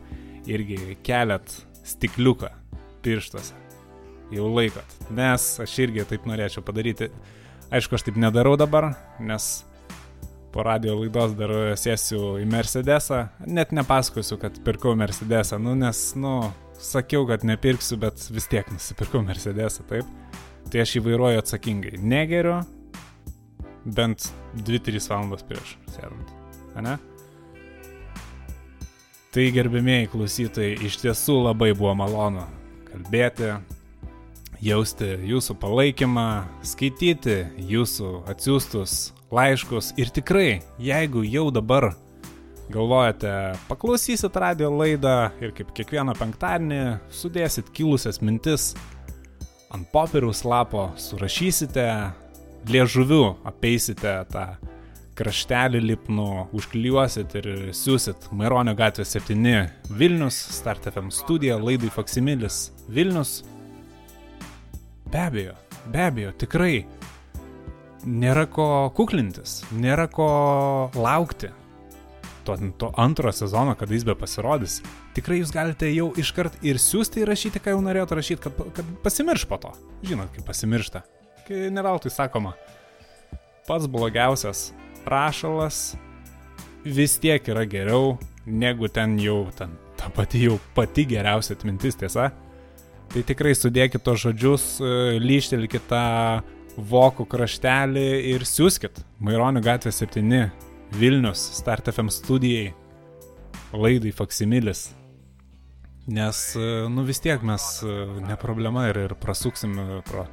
irgi 0.50 1.00
keliat 1.08 1.56
stikliuką 1.88 2.52
pirštuose. 3.06 3.56
Jau 4.36 4.52
laikot. 4.52 5.00
Nes 5.16 5.48
aš 5.64 5.80
irgi 5.88 6.04
taip 6.12 6.28
norėčiau 6.28 6.68
padaryti. 6.68 7.08
Aišku, 7.72 7.96
aš 7.96 8.10
taip 8.10 8.20
nedarau 8.20 8.58
dabar, 8.60 8.92
nes 9.24 9.50
po 10.54 10.64
radio 10.66 10.96
laidos 11.00 11.36
dar 11.38 11.54
sėsiu 11.80 12.38
į 12.42 12.48
Mercedesą. 12.50 13.26
Net 13.46 13.74
nepasakosiu, 13.76 14.40
kad 14.42 14.58
pirkau 14.66 14.96
Mercedesą, 14.98 15.60
nu, 15.62 15.76
nes, 15.78 16.02
nu, 16.20 16.34
sakiau, 16.82 17.28
kad 17.30 17.46
nepirksiu, 17.48 18.00
bet 18.02 18.26
vis 18.34 18.50
tiek 18.50 18.70
nusipirkau 18.74 19.22
Mercedesą, 19.26 19.86
taip. 19.90 20.10
Tai 20.70 20.84
aš 20.84 20.96
jį 20.98 21.06
vairuoju 21.08 21.42
atsakingai. 21.42 21.96
Negeriu, 22.02 22.60
bent 23.86 24.30
2-3 24.66 25.10
valandos 25.10 25.46
prieš 25.48 25.76
sėdant. 25.94 26.34
Ane? 26.80 26.98
Tai 29.30 29.46
gerbėmėjai 29.54 30.10
klausytojai, 30.10 30.78
iš 30.90 31.02
tiesų 31.04 31.36
labai 31.46 31.74
buvo 31.78 31.94
malonu 31.98 32.48
kalbėti, 32.90 33.54
jausti 34.64 35.08
jūsų 35.30 35.56
palaikymą, 35.62 36.28
skaityti 36.68 37.40
jūsų 37.70 38.12
atsiųstus 38.30 39.14
laiškus 39.32 39.94
ir 40.00 40.12
tikrai, 40.14 40.62
jeigu 40.82 41.24
jau 41.24 41.48
dabar 41.54 41.94
galvojate, 42.70 43.34
paklausysit 43.70 44.36
radio 44.38 44.70
laidą 44.74 45.32
ir 45.42 45.54
kaip 45.58 45.72
kiekvieną 45.78 46.16
penktadienį 46.20 46.82
sudėsit 47.14 47.72
kilusias 47.74 48.22
mintis 48.22 48.74
ant 49.74 49.86
popieriaus 49.94 50.44
lapo, 50.46 50.90
surašysite, 50.98 51.86
liežuviu 52.70 53.38
apeisite 53.48 54.14
tą 54.34 54.46
kraštelį 55.20 55.82
lipnų, 55.84 56.30
užklijuosit 56.56 57.34
ir 57.42 57.48
siūsit 57.76 58.30
Maironio 58.32 58.74
gatvė 58.78 59.04
7 59.08 59.96
Vilnius, 60.00 60.38
Start 60.56 60.88
FM 60.88 61.12
studija, 61.12 61.58
laidai 61.60 61.92
Faksimilis 61.92 62.70
Vilnius. 62.88 63.42
Be 65.10 65.22
abejo, 65.26 65.56
be 65.90 66.04
abejo, 66.06 66.34
tikrai 66.38 66.84
nėra 68.06 68.46
ko 68.52 68.68
kuklintis, 68.96 69.64
nėra 69.74 70.06
ko 70.12 70.28
laukti 70.94 71.50
to, 72.46 72.56
to 72.78 72.92
antro 72.98 73.32
sezono, 73.34 73.76
kada 73.76 73.94
jis 73.94 74.06
be 74.08 74.16
pasirodys. 74.18 74.80
Tikrai 75.18 75.40
jūs 75.42 75.54
galite 75.54 75.90
jau 75.92 76.12
iškart 76.18 76.62
ir 76.66 76.80
siūsti 76.82 77.24
ir 77.24 77.32
rašyti, 77.32 77.62
ką 77.62 77.74
jau 77.76 77.82
norėjote 77.86 78.18
rašyti, 78.20 78.42
kad, 78.46 78.62
kad 78.78 78.92
pasimirš 79.04 79.46
po 79.50 79.60
to. 79.62 79.74
Žinot, 80.06 80.32
kaip 80.36 80.48
pasimiršta. 80.48 81.04
Kai 81.48 81.70
neveltui 81.74 82.12
sakoma, 82.14 82.54
pats 83.68 83.90
blogiausias 83.90 84.70
rašalas 85.10 85.96
vis 86.86 87.18
tiek 87.22 87.46
yra 87.50 87.66
geriau 87.70 88.18
negu 88.46 88.88
ten 88.94 89.18
jau 89.22 89.48
ten 89.58 89.74
ta 90.00 90.10
pati 90.14 90.46
jau 90.46 90.60
pati 90.78 91.06
geriausia 91.10 91.58
atmintis, 91.58 91.98
tiesa? 92.00 92.30
Tai 93.10 93.24
tikrai 93.26 93.56
sudėkit 93.58 94.04
tos 94.06 94.22
žodžius, 94.22 94.64
e, 94.86 95.18
lyštelkit 95.18 95.88
tą 95.90 96.02
vokų 96.78 97.26
kraštelį 97.32 98.06
ir 98.36 98.46
siūskit. 98.46 99.02
Maironio 99.26 99.64
gatvė 99.66 99.90
7, 99.96 100.44
Vilnius, 100.94 101.42
Start 101.58 101.90
FM 101.90 102.14
studijai, 102.14 102.70
laidai 103.74 104.14
Faksimilis. 104.14 104.92
Nes, 106.06 106.44
e, 106.54 106.70
nu 106.94 107.08
vis 107.10 107.22
tiek 107.26 107.42
mes 107.42 107.68
e, 107.82 107.98
ne 108.30 108.38
problema 108.38 108.86
ir, 108.92 109.02
ir 109.10 109.18
prasuksim 109.18 109.74
pro 110.06 110.28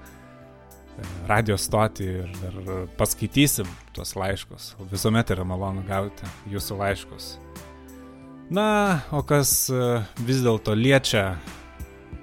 radio 1.28 1.56
stotį 1.56 2.12
ir, 2.12 2.30
ir 2.44 2.86
paskaitysim 3.00 3.72
tuos 3.96 4.12
laiškus. 4.20 4.74
Visuomet 4.92 5.32
yra 5.32 5.48
malonu 5.48 5.80
gauti 5.88 6.28
jūsų 6.52 6.82
laiškus. 6.84 7.36
Na, 8.52 9.00
o 9.16 9.24
kas 9.26 9.70
vis 10.28 10.44
dėlto 10.44 10.76
liečia 10.76 11.30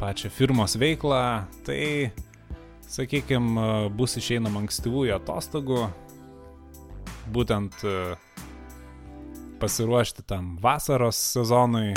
pačią 0.03 0.29
firmos 0.29 0.73
veiklą, 0.75 1.45
tai, 1.63 2.11
sakykime, 2.91 3.87
bus 3.95 4.17
išeinama 4.19 4.59
ankstyvųjų 4.65 5.13
atostogų, 5.15 5.85
būtent 7.31 7.85
e, 7.87 7.93
pasiruošti 9.61 10.25
tam 10.27 10.57
vasaros 10.59 11.15
sezonui. 11.15 11.93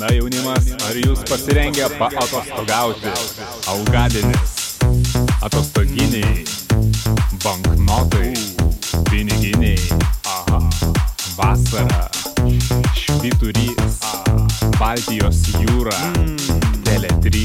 Na 0.00 0.10
jaunimas, 0.10 0.66
ar 0.88 0.98
jūs 0.98 1.22
pasirengę 1.30 1.86
paatostogauti? 2.00 3.14
Algadienis, 3.70 4.58
atostoginiai, 5.46 6.42
banknotai, 7.42 8.32
piniginiai, 9.10 9.78
aha, 10.24 10.60
vasara, 11.36 12.08
švyturys, 12.94 13.98
Baltijos 14.78 15.40
jūra, 15.58 15.96
Tele3, 16.86 17.42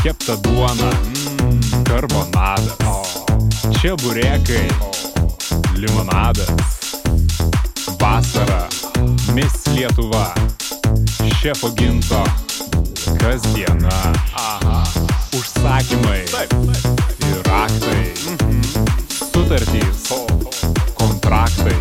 kepta 0.00 0.38
duona, 0.40 0.88
karbonadas, 1.84 3.12
čia 3.80 3.92
burėkai, 4.00 4.64
limonadas, 5.76 6.80
vasara, 8.00 8.64
Miss 9.36 9.68
Lietuva, 9.74 10.30
šefo 11.42 11.74
ginto, 11.76 12.24
kasdiena, 13.20 14.00
aha, 14.32 14.80
užsakymai 15.36 16.22
ir 16.24 17.42
raktai, 17.44 18.07
sutartys, 19.48 20.08
kontraktai, 20.94 21.72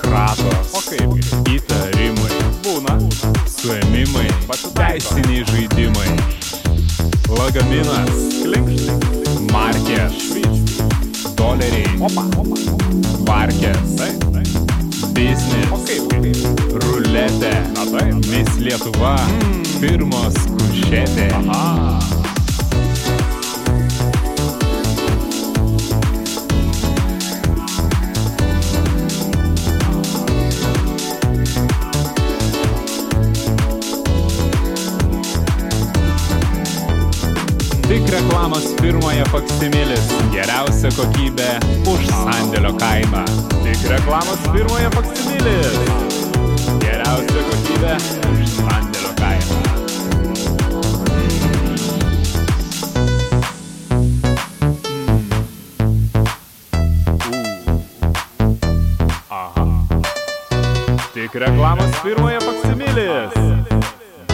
kratos, 0.00 0.88
įtarimai, 1.52 2.38
būna, 2.64 2.94
suėmimai, 3.44 4.24
teisiniai 4.72 5.42
žaidimai, 5.50 6.14
lagaminas, 7.28 8.22
markės, 9.52 10.16
doleriai, 11.36 12.08
parkės, 13.28 14.00
biznis, 15.12 16.46
ruletė, 16.86 17.52
Miss 18.30 18.56
Lietuva, 18.64 19.18
firmos 19.76 20.40
kušetė. 20.56 21.28
Reklamos 38.50 38.80
firmoje 38.80 39.24
Faksimilis. 39.30 40.08
Geriausia 40.34 40.90
kokybė 40.96 41.50
už 41.86 42.02
sandėlio 42.10 42.72
kainą. 42.74 43.22
Tik 43.62 43.84
reklamos 43.92 44.40
firmoje 44.50 44.90
Faksimilis. 44.90 45.76
Geriausia 46.82 47.42
kokybė 47.46 47.94
už 48.26 48.40
sandėlio 48.56 49.12
kainą. 49.20 49.58
Tik 61.14 61.38
reklamos 61.44 61.94
firmoje 62.02 62.42
Faksimilis. 62.48 63.32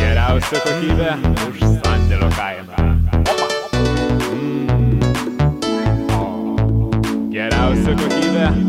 Geriausia 0.01 0.65
kokybė 0.65 1.11
už 1.51 1.57
sandėlio 1.85 2.33
kainą. 2.33 2.76
Geriausia 8.37 8.66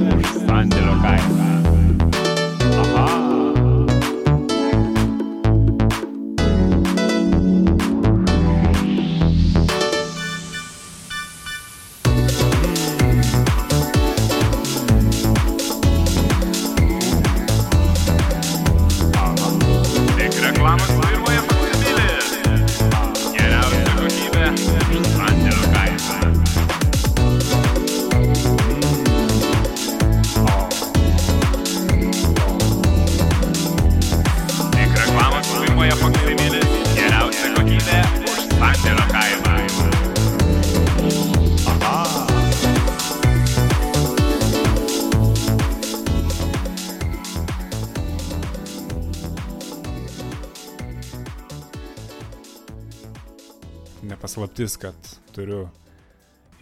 Nepaslaptis, 54.58 54.78
kad 54.82 54.96
turiu 55.36 55.68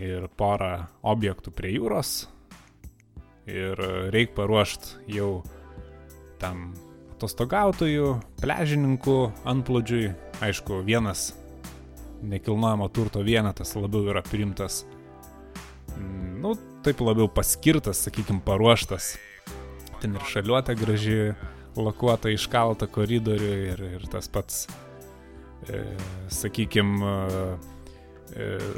ir 0.03 0.27
porą 0.35 0.83
objektų 1.07 1.51
prie 1.55 1.69
jūros. 1.77 2.27
Ir 3.47 3.79
reikia 4.11 4.35
paruošti 4.35 5.13
jau 5.15 5.45
tam 6.41 6.73
atostogautojų, 7.13 8.09
pležininkų 8.41 9.15
antplūdžiui. 9.47 10.09
Aišku, 10.43 10.81
vienas 10.83 11.29
nekilnojamo 12.19 12.89
turto 12.91 13.23
vienetas 13.23 13.71
labiau 13.79 14.09
yra 14.11 14.23
primtas, 14.27 14.83
mm, 15.95 16.41
nu, 16.43 16.51
taip 16.83 16.99
labiau 16.99 17.29
paskirtas, 17.31 18.01
sakykime, 18.03 18.43
paruoštas. 18.43 19.13
Ten 20.01 20.17
ir 20.19 20.27
šaliuotė 20.27 20.75
graži, 20.75 21.21
lakuota 21.79 22.33
iškalta 22.33 22.91
koridorių 22.91 23.53
ir, 23.69 23.85
ir 24.01 24.05
tas 24.11 24.27
pats, 24.27 24.67
e, 25.69 25.85
sakykime, 26.27 27.15
e, 27.15 27.74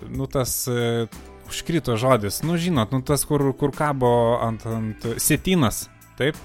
nu 0.10 0.28
tas 0.28 0.68
e, 0.68 1.08
užkrito 1.48 1.96
žodis, 1.98 2.44
nu 2.44 2.58
žinot, 2.58 2.92
nu 2.92 3.02
tas, 3.02 3.24
kur, 3.26 3.42
kur 3.58 3.74
kabo 3.76 4.38
ant, 4.44 4.66
ant 4.70 5.08
sėtinas, 5.22 5.88
taip? 6.20 6.38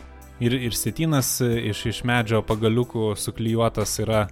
Ir, 0.43 0.55
ir 0.57 0.75
sėtinas 0.75 1.37
e, 1.45 1.51
iš, 1.71 1.85
iš 1.91 2.01
medžio 2.09 2.43
pagaliukų 2.47 3.13
suklyjuotas 3.21 3.99
yra 4.03 4.25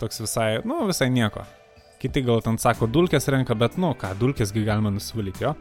toks 0.00 0.22
visai, 0.24 0.48
nu 0.68 0.84
visai 0.88 1.10
nieko. 1.12 1.44
Kiti 2.00 2.22
gal 2.24 2.42
ten 2.44 2.58
sako 2.60 2.86
dulkės 2.90 3.28
renka, 3.32 3.56
bet 3.58 3.78
nu 3.80 3.94
ką, 3.98 4.12
dulkėsgi 4.20 4.64
galima 4.66 4.92
nusivalyti 4.92 5.46
jo. 5.46 5.54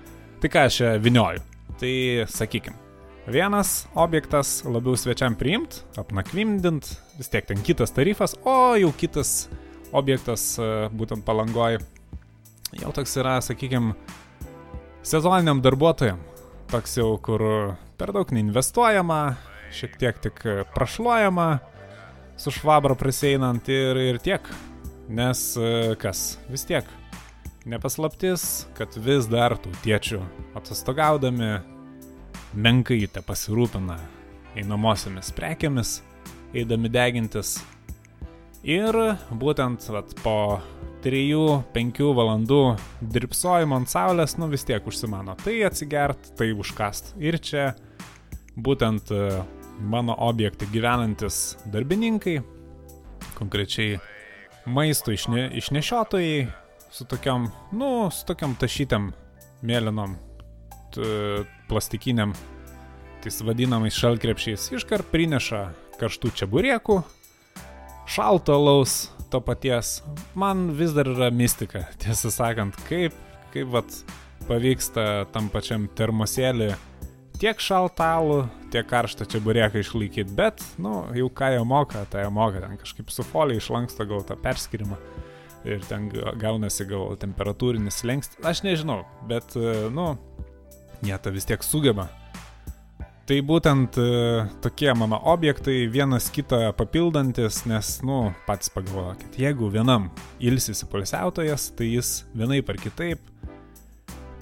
Tai 0.43 0.51
ką 0.51 0.67
aš 0.67 0.79
vinioju? 1.01 1.43
Tai 1.79 1.93
sakykim, 2.29 2.75
vienas 3.31 3.85
objektas 3.95 4.59
labiau 4.67 4.99
svečiam 4.99 5.37
priimt, 5.39 5.81
apnakvimdint, 5.99 6.89
vis 7.17 7.31
tiek 7.31 7.47
ten 7.47 7.63
kitas 7.63 7.95
tarifas, 7.95 8.35
o 8.43 8.75
jau 8.79 8.91
kitas 8.99 9.47
objektas 9.93 10.53
e, 10.59 10.69
būtent 10.93 11.25
palangoj 11.25 11.79
jau 12.79 12.93
toks 12.95 13.17
yra, 13.19 13.37
sakykim, 13.43 13.93
sezoniniam 15.05 15.61
darbuotojam. 15.63 16.21
Toks 16.71 16.97
jau, 16.97 17.11
kur 17.21 17.43
per 17.99 18.13
daug 18.15 18.31
neinvestuojama, 18.33 19.35
šiek 19.73 19.97
tiek 20.01 20.21
tik 20.23 20.41
prašluojama, 20.73 21.47
su 22.37 22.53
švabra 22.53 22.95
praseinant 22.99 23.69
ir, 23.69 23.99
ir 23.99 24.19
tiek. 24.23 24.47
Nes 25.13 25.51
e, 25.59 25.93
kas, 25.99 26.37
vis 26.49 26.63
tiek, 26.65 26.87
nepaslaptis, 27.67 28.65
kad 28.77 28.95
vis 28.95 29.27
dar 29.29 29.57
tų 29.59 29.73
tėčių 29.83 30.21
atostogaudami 30.57 31.57
menkai 32.53 33.03
te 33.11 33.23
pasirūpina 33.25 33.97
einamosiamis 34.59 35.33
prekiamis, 35.35 35.97
eidami 36.53 36.91
degintis. 36.93 37.57
Ir 38.63 38.95
būtent 39.35 39.89
vat, 39.91 40.13
po 40.23 40.61
3-5 41.03 41.99
valandų 42.15 42.61
dirbsojimo 43.13 43.75
ant 43.81 43.91
saulės, 43.91 44.37
nu 44.39 44.47
vis 44.51 44.63
tiek 44.67 44.85
užsimano 44.87 45.35
tai 45.43 45.59
atsigert, 45.67 46.33
tai 46.39 46.53
užkast. 46.55 47.13
Ir 47.19 47.39
čia 47.43 47.73
būtent 48.55 49.11
e, 49.11 49.41
mano 49.79 50.15
objektai 50.27 50.69
gyvenantis 50.71 51.57
darbininkai, 51.73 52.37
konkrečiai 53.35 53.99
maisto 54.65 55.11
išne, 55.11 55.49
išnešiotojai, 55.59 56.47
su 56.93 57.05
tokiam, 57.09 57.49
nu, 57.75 58.09
su 58.13 58.23
tokiam 58.29 58.55
tašytėm 58.59 59.11
mėlynom, 59.65 60.15
plastikiniam, 61.67 62.35
tais 63.23 63.39
vadinamais 63.41 63.95
šalkrepšiais, 63.97 64.69
iškart 64.77 65.09
prineša 65.11 65.65
karštų 65.99 66.33
čia 66.37 66.47
buriekų, 66.51 66.99
šalto 68.13 68.57
laus 68.59 69.07
to 69.33 69.41
paties. 69.41 69.97
Man 70.37 70.69
vis 70.77 70.93
dar 70.95 71.09
yra 71.09 71.31
mistika, 71.33 71.87
tiesą 72.01 72.31
sakant, 72.33 72.77
kaip, 72.89 73.15
kaip 73.53 73.71
vat 73.73 73.99
pavyksta 74.47 75.25
tam 75.33 75.49
pačiam 75.53 75.87
termosėlį 75.97 76.73
tiek 77.41 77.59
šaltalų, 77.59 78.43
tiek 78.71 78.87
karštą 78.87 79.25
čia 79.27 79.41
burėką 79.43 79.81
išlaikyti, 79.83 80.31
bet, 80.37 80.61
nu, 80.81 81.01
jau 81.17 81.27
ką 81.33 81.49
jie 81.55 81.63
moka, 81.67 82.05
tai 82.11 82.23
jie 82.23 82.31
moka, 82.31 82.61
ten 82.63 82.77
kažkaip 82.79 83.11
su 83.11 83.25
folija 83.27 83.59
išlanksto 83.59 84.05
gal 84.07 84.23
tą 84.27 84.37
perskirimą 84.39 84.99
ir 85.67 85.83
ten 85.89 86.09
ga- 86.11 86.35
gaunasi 86.39 86.85
gal 86.87 87.17
temperatūrinis 87.19 88.01
lengstis, 88.07 88.39
aš 88.47 88.63
nežinau, 88.67 89.01
bet, 89.27 89.55
e, 89.59 89.87
nu, 89.91 90.13
jie 91.03 91.17
tą 91.19 91.33
vis 91.35 91.47
tiek 91.49 91.63
sugeba. 91.65 92.07
Tai 93.23 93.37
būtent 93.47 93.95
e, 94.03 94.05
tokie 94.59 94.89
mano 94.99 95.15
objektai 95.31 95.85
vienas 95.87 96.25
kitą 96.33 96.73
papildantis, 96.75 97.61
nes, 97.71 97.95
nu, 98.03 98.33
patys 98.43 98.73
pagalvokit, 98.75 99.37
jeigu 99.39 99.69
vienam 99.71 100.09
ilsisi 100.43 100.89
polisiautojas, 100.91 101.69
tai 101.77 101.87
jis 101.93 102.25
vienaip 102.35 102.73
ar 102.73 102.81
kitaip 102.83 103.23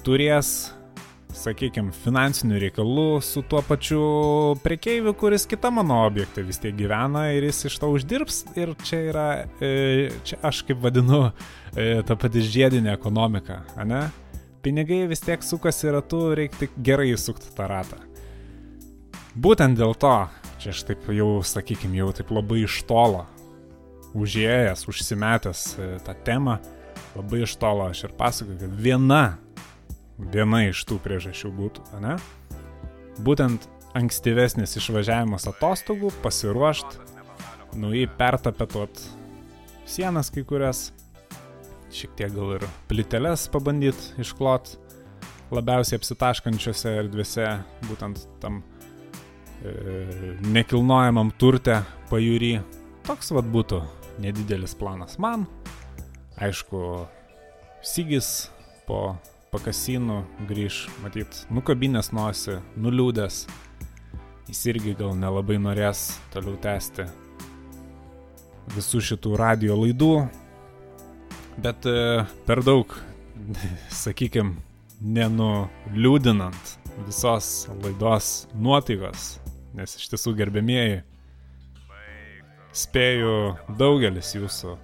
turės, 0.01 0.71
sakykime, 1.37 1.93
finansinių 1.93 2.57
reikalų 2.65 3.07
su 3.21 3.45
tuo 3.45 3.61
pačiu 3.61 4.01
prekeiviu, 4.65 5.13
kuris 5.13 5.45
kita 5.45 5.69
mano 5.69 6.01
objekte 6.07 6.41
vis 6.41 6.57
tiek 6.61 6.73
gyvena 6.73 7.27
ir 7.35 7.45
jis 7.51 7.67
iš 7.69 7.79
to 7.83 7.93
uždirbs. 7.93 8.43
Ir 8.57 8.73
čia 8.81 9.05
yra, 9.13 9.29
e, 9.61 10.09
čia 10.25 10.41
aš 10.41 10.65
kaip 10.65 10.81
vadinu, 10.81 11.27
e, 11.75 12.01
ta 12.01 12.17
pati 12.17 12.41
žiedinė 12.41 12.95
ekonomika, 12.97 13.61
ne? 13.85 14.07
Pinigai 14.65 15.05
vis 15.09 15.21
tiek 15.21 15.45
sukasi 15.45 15.93
ratu, 15.93 16.31
reikia 16.37 16.65
tik 16.65 16.81
gerai 16.81 17.13
įsukti 17.13 17.53
tą 17.53 17.69
ratą. 17.69 18.07
Būtent 19.31 19.77
dėl 19.79 19.93
to, 19.95 20.15
čia 20.59 20.73
aš 20.73 20.81
taip 20.89 21.05
jau, 21.15 21.39
sakykime, 21.45 21.95
jau 22.01 22.09
taip 22.15 22.33
labai 22.35 22.65
iš 22.65 22.81
tolo, 22.83 23.23
užėjęs, 24.11 24.83
užsimetęs 24.91 25.61
e, 25.79 25.85
tą 26.03 26.15
temą, 26.27 26.57
labai 27.15 27.45
iš 27.45 27.53
tolo 27.61 27.85
aš 27.87 28.09
ir 28.09 28.15
pasakoju, 28.19 28.57
kad 28.59 28.73
viena, 28.75 29.21
viena 30.19 30.65
iš 30.67 30.83
tų 30.89 30.97
priežasčių 31.05 31.51
būtų, 31.55 31.85
ne? 32.03 32.17
Būtent 33.23 33.69
ankstyvesnis 33.95 34.75
išvažiavimas 34.81 35.47
atostogų, 35.47 36.11
pasiruošti, 36.25 36.99
nuį 37.79 38.09
pertapetuot 38.19 38.99
sienas 39.87 40.27
kai 40.35 40.43
kurias, 40.47 40.89
šiek 41.95 42.19
tiek 42.19 42.35
gal 42.35 42.57
ir 42.57 42.67
plyteles 42.91 43.47
pabandyti 43.51 44.19
išklot 44.23 44.75
labiausiai 45.55 45.99
apsitaškančiose 45.99 46.97
erdvėse, 46.99 47.47
būtent 47.87 48.27
tam 48.43 48.59
nekilnojamam 50.51 51.31
turte 51.39 51.81
pajūry. 52.11 52.59
Toks 53.07 53.31
vad 53.35 53.49
būtų 53.53 53.81
nedidelis 54.21 54.75
planas 54.77 55.17
man. 55.21 55.47
Aišku, 56.41 57.07
Sygis 57.81 58.51
po 58.87 59.15
pakasinų 59.51 60.21
grįž, 60.49 60.85
matyt, 61.01 61.43
nukabinės 61.53 62.11
nosi, 62.13 62.59
nuliūdęs. 62.77 63.43
Jis 64.51 64.63
irgi 64.69 64.93
gal 64.99 65.15
nelabai 65.17 65.57
norės 65.61 66.11
toliau 66.33 66.57
tęsti 66.61 67.07
visų 68.75 69.01
šitų 69.03 69.35
radio 69.39 69.75
laidų, 69.79 70.11
bet 71.61 71.87
e, 71.89 72.23
per 72.47 72.61
daug, 72.65 72.93
sakykime, 74.03 74.55
nenuliūdinant 75.01 76.75
visos 77.07 77.67
laidos 77.81 78.31
nuotaikos, 78.53 79.40
nes 79.77 79.95
iš 79.97 80.09
tiesų 80.11 80.35
gerbėmieji, 80.39 81.01
spėju 82.75 83.35
daugelis 83.79 84.33
jūsų 84.35 84.75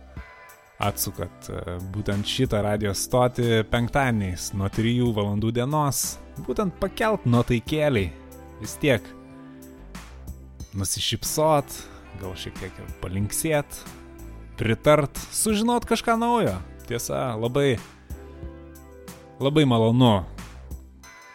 atsukat 0.84 1.50
e, 1.50 1.78
būtent 1.93 2.28
šitą 2.28 2.62
radio 2.65 2.93
stotį 2.93 3.63
penktadieniais 3.71 4.52
nuo 4.58 4.69
3 4.69 5.12
valandų 5.15 5.54
dienos, 5.58 6.17
būtent 6.45 6.76
pakelt 6.82 7.26
nuotaikėliai, 7.26 8.12
vis 8.62 8.76
tiek 8.82 9.06
nusišypsot, 10.78 11.80
gal 12.21 12.36
šiek 12.38 12.60
tiek 12.62 12.82
ir 12.84 12.91
palinksėt, 13.02 13.80
pritart, 14.60 15.17
sužinot 15.34 15.88
kažką 15.89 16.17
naujo. 16.21 16.58
Tiesa, 16.88 17.34
labai, 17.36 17.76
labai 19.43 19.65
malonu 19.67 20.21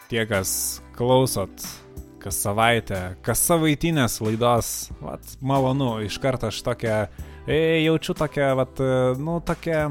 tie, 0.09 0.23
kas 0.29 0.81
klausot 0.97 1.82
kas 2.22 2.38
savaitę, 2.44 3.00
kas 3.26 3.42
savaitinės 3.48 4.20
laidos, 4.22 4.72
vat, 5.02 5.35
malonu, 5.42 5.96
iš 6.06 6.18
karto 6.22 6.50
aš 6.52 6.61
tokią, 6.66 6.96
e, 7.46 7.58
jaučiu 7.82 8.14
tokią, 8.18 8.52
vat, 8.58 8.82
e, 8.82 8.98
nu, 9.18 9.40
tokią, 9.44 9.82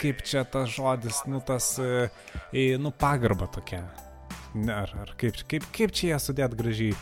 kaip 0.00 0.22
čia 0.24 0.44
tas 0.48 0.72
žodis, 0.72 1.22
nu, 1.30 1.42
tas, 1.44 1.74
e, 1.78 2.66
nu, 2.80 2.92
pagarba 2.92 3.48
tokia. 3.52 3.84
Ar, 4.54 4.92
ar 5.02 5.16
kaip, 5.18 5.40
kaip, 5.50 5.66
kaip 5.74 5.92
čia 5.92 6.14
ją 6.14 6.20
sudėt 6.22 6.54
gražiai 6.56 6.94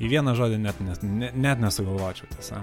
į 0.00 0.10
vieną 0.12 0.34
žodį 0.36 0.60
net, 0.60 0.82
net, 0.84 1.32
net 1.34 1.62
nesugalvočiau, 1.62 2.28
tiesa. 2.34 2.60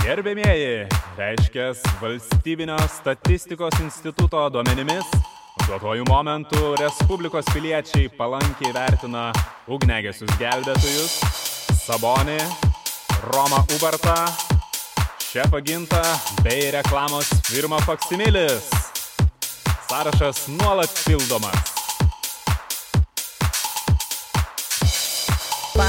Gerbėmieji, 0.00 0.86
reiškia 1.18 1.72
valstybinio 2.00 2.78
statistikos 2.94 3.76
instituto 3.82 4.46
duomenimis, 4.54 5.10
duotojų 5.66 6.04
momentų 6.08 6.74
Respublikos 6.80 7.48
piliečiai 7.52 8.10
palankiai 8.16 8.72
vertina 8.74 9.30
ugnegesius 9.70 10.30
gelbėtojus, 10.40 11.16
Sabonį, 11.84 12.38
Romą 13.30 13.62
Ubartą, 13.76 14.16
Šefą 15.30 15.62
Gintą 15.66 16.02
bei 16.44 16.70
reklamos 16.74 17.32
firmą 17.48 17.80
Faksimilis. 17.86 18.70
Sąrašas 19.88 20.48
nuolat 20.54 21.02
pildomas. 21.06 21.69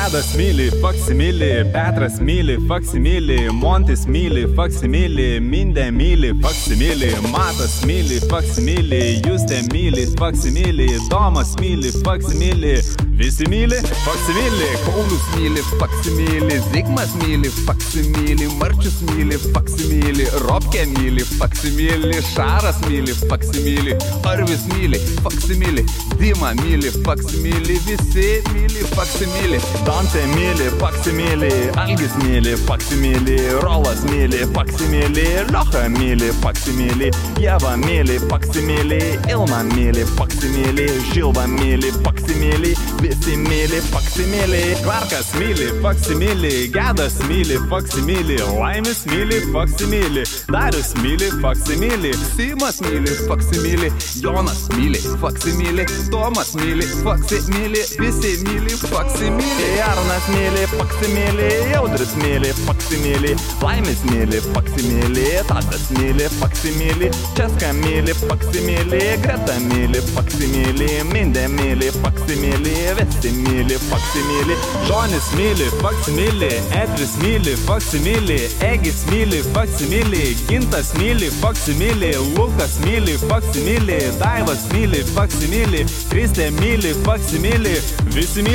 Tadas 0.02 0.34
myli, 0.36 0.72
faksimili, 0.82 1.64
Petras 1.74 2.20
myli, 2.20 2.58
faksimili, 2.68 3.50
Montis 3.52 4.08
myli, 4.08 4.48
faksimili, 4.56 5.40
Mindė 5.40 5.92
myli, 5.94 6.32
faksimili, 6.42 7.12
Matas 7.30 7.84
myli, 7.86 8.18
faksimili, 8.32 9.22
Justė 9.22 9.62
myli, 9.70 10.08
faksimili, 10.18 10.88
Domas 11.10 11.54
myli, 11.62 11.92
faksimili, 12.02 12.74
visi 13.22 13.46
myli, 13.46 13.78
faksimili, 14.06 14.72
Paulius 14.88 15.28
myli, 15.36 15.62
faksimili, 15.78 16.58
Zigmas 16.72 17.14
myli, 17.22 17.54
faksimili, 17.68 18.50
Marčius 18.58 18.98
myli, 19.12 19.38
faksimili, 19.54 20.26
Robkė 20.48 20.88
myli, 20.98 21.28
faksimili, 21.38 22.18
Šaras 22.34 22.82
myli, 22.90 23.14
faksimili, 23.30 23.94
Arvis 24.26 24.66
myli, 24.74 24.98
faksimili, 25.22 25.86
Dima 26.18 26.56
myli, 26.64 26.90
faksimili, 27.06 27.78
visi 27.86 28.42
myli, 28.50 28.90
faksimili. 28.98 29.62
Dante 29.92 30.26
myli, 30.26 30.70
faksimili, 30.80 31.70
Algis 31.76 32.16
myli, 32.24 32.56
faksimili, 32.68 33.38
Rolas 33.62 34.04
myli, 34.04 34.48
faksimili, 34.54 35.26
Liocha 35.52 35.90
myli, 35.90 36.32
faksimili, 36.42 37.12
Jeva 37.40 37.76
myli, 37.78 38.20
faksimili, 38.30 39.20
Ilma 39.30 39.64
myli, 39.64 40.06
faksimili, 40.18 40.88
Žilva 41.14 41.48
myli, 41.48 41.92
faksimili, 42.04 42.76
visi 43.02 43.36
myli, 43.38 43.82
faksimili. 43.92 44.76
Klarkas 44.84 45.34
myli, 45.34 45.68
faksimili, 45.82 46.72
Gedas 46.74 47.20
myli, 47.28 47.58
faksimili, 47.70 48.38
Laimis 48.60 49.06
myli, 49.06 49.42
faksimili, 49.54 50.24
Darius 50.52 50.94
myli, 51.04 51.30
faksimili, 51.42 52.14
Simas 52.36 52.82
myli, 52.82 53.12
faksimili, 53.28 53.92
Jonas 54.24 54.70
myli, 54.78 55.00
faksimili, 55.22 55.86
Tomas 56.12 56.56
myli, 56.56 56.86
faksimili, 57.04 57.80
visi 58.00 58.44
myli, 58.44 58.70
faksimili. 58.70 59.81
Jarnas 59.82 60.28
myli, 60.28 60.68
faksimili, 60.78 61.72
Jaudris 61.72 62.16
myli, 62.16 62.54
faksimili, 62.54 63.36
Laimis 63.62 64.04
myli, 64.04 64.42
faksimili, 64.54 65.26
Tadas 65.48 65.90
myli, 65.90 66.30
faksimili, 66.40 67.12
Česka 67.36 67.74
myli, 67.74 68.14
faksimili, 68.14 69.00
Greta 69.24 69.56
myli, 69.60 70.02
faksimili, 70.16 70.90
Mindė 71.14 71.48
myli, 71.48 71.90
faksimili, 72.04 72.76
visi 72.98 73.32
myli, 73.32 73.80
faksimili. 73.90 74.56
Žonis 74.88 75.32
myli, 75.38 75.72
faksimili, 75.82 76.52
Edris 76.84 77.18
myli, 77.24 77.56
faksimili, 77.66 78.40
Egis 78.62 79.02
myli, 79.10 79.42
faksimili, 79.54 80.38
Gintas 80.50 80.94
myli, 80.94 81.32
faksimili, 81.42 82.14
Lukas 82.38 82.78
myli, 82.86 83.18
faksimili, 83.18 83.98
Daivas 84.20 84.70
myli, 84.74 85.02
faksimili, 85.16 85.86
Kristė 86.14 86.52
myli, 86.62 86.94
faksimili, 87.06 87.76
visi 88.14 88.46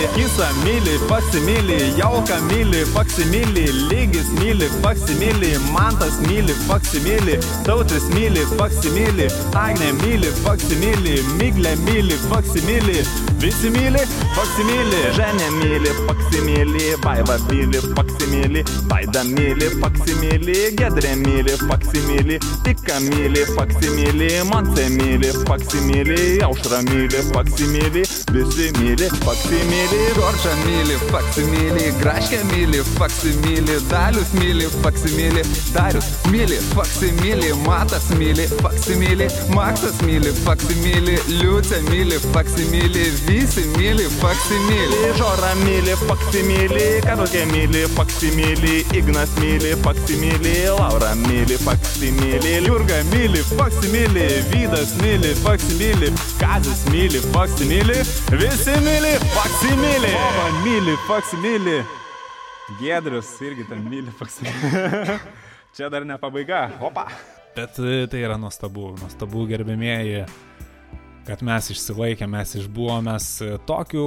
myli, 0.00 0.08
Kisa 0.14 0.48
myli, 0.64 0.98
faksimili, 1.08 1.98
Jauka 1.98 2.40
myli, 2.40 2.84
faksimili, 2.84 3.72
Lygis 3.90 4.28
myli, 4.38 4.68
faksimili, 4.82 5.58
Mantas 5.72 6.20
myli, 6.20 6.54
faksimili, 6.68 7.38
Tautris 7.64 8.02
myli, 8.14 8.46
faksimili, 8.58 9.28
Agne 9.54 9.92
myli, 9.92 10.26
faksimili, 10.44 11.22
Miglė 11.38 11.76
myli, 11.76 12.14
faksimili, 12.30 13.04
visi 13.40 13.70
myli, 13.70 14.00
faksimili. 14.36 15.00
Ženė 15.16 15.50
myli, 15.50 15.90
faksimili, 16.06 16.96
Vaiva 17.04 17.38
myli, 17.50 17.80
faksimili, 17.96 18.64
Vaida 18.88 19.24
myli, 19.24 19.70
faksimili, 19.80 20.56
Gedrė 20.76 21.16
myli, 21.16 21.56
faksimili, 21.68 22.38
Tika 22.64 23.00
myli, 23.00 23.44
faksimili, 23.56 24.30
Monse 24.52 24.88
myli, 24.88 25.32
faksimili, 25.46 26.40
Aušra 26.42 26.82
myli, 26.82 27.22
faksimili, 27.34 28.04
visi 28.32 28.72
myli, 28.78 29.10
faksimili. 29.90 30.14
Džordžą 30.14 30.50
myli, 30.64 30.98
faksimili, 31.10 31.92
Graškę 32.00 32.44
myli, 32.44 32.84
faksimili, 32.98 33.80
Dalius 33.90 34.32
myli, 34.32 34.66
faksimili, 34.82 35.42
Darius 35.74 36.04
myli, 36.30 36.56
faksimili, 36.74 37.54
Matas 37.66 38.10
myli, 38.10 38.48
faksimili, 38.62 39.26
Maksas 39.48 40.02
myli, 40.02 40.32
faksimili, 40.44 41.18
Liucė 41.28 41.80
myli, 41.90 42.18
faksimili, 42.32 43.10
visi 43.26 43.64
myli, 43.76 44.06
faksimili. 44.20 45.12
Žora 45.18 45.54
myli, 45.64 45.96
faksimili, 46.06 47.00
Karukė 47.02 47.44
myli, 47.52 47.86
faksimili, 47.96 48.84
Ignas 48.94 49.30
myli, 49.40 49.74
faksimili, 49.82 50.54
Laura 50.78 51.14
myli, 51.14 51.58
faksimili, 51.58 52.66
Jurga 52.66 53.02
myli, 53.12 53.42
faksimili, 53.56 54.28
Vydas 54.50 54.94
myli, 55.02 55.34
faksimili, 55.34 56.12
Kazis 56.38 56.84
myli, 56.92 57.20
faksimili, 57.32 57.98
visi 58.30 58.76
myli, 58.84 59.18
faksimili. 59.80 60.12
Mama 60.14 60.64
myli, 60.64 60.96
faksimili. 60.96 61.84
Gedrius 62.80 63.40
irgi 63.40 63.64
ten 63.68 63.88
myli, 63.88 64.10
faksimili. 64.10 64.54
Čia 65.76 65.88
dar 65.88 66.04
ne 66.04 66.18
pabaiga. 66.18 66.70
Opa. 66.80 67.06
Bet 67.56 67.78
e, 67.78 68.06
tai 68.06 68.20
yra 68.20 68.36
nuostabu, 68.38 68.94
nuostabu 69.00 69.46
gerbėmieji, 69.48 70.24
kad 71.26 71.42
mes 71.46 71.70
išsilaikėme, 71.72 72.38
mes 72.38 72.54
išbuvome 72.60 73.16
tokiu 73.66 74.04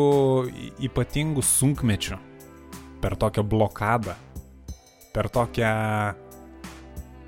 ypatingu 0.83 1.43
sunkmečiu, 1.43 2.19
per 3.01 3.17
tokią 3.19 3.43
blokadą, 3.43 4.15
per 5.15 5.29
tokią 5.33 5.73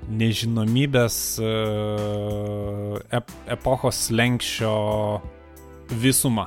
nežinomybės 0.06 1.18
e, 1.42 1.50
ep 3.18 3.34
epochos 3.58 4.06
lenkščio 4.14 4.72
visumą. 5.98 6.46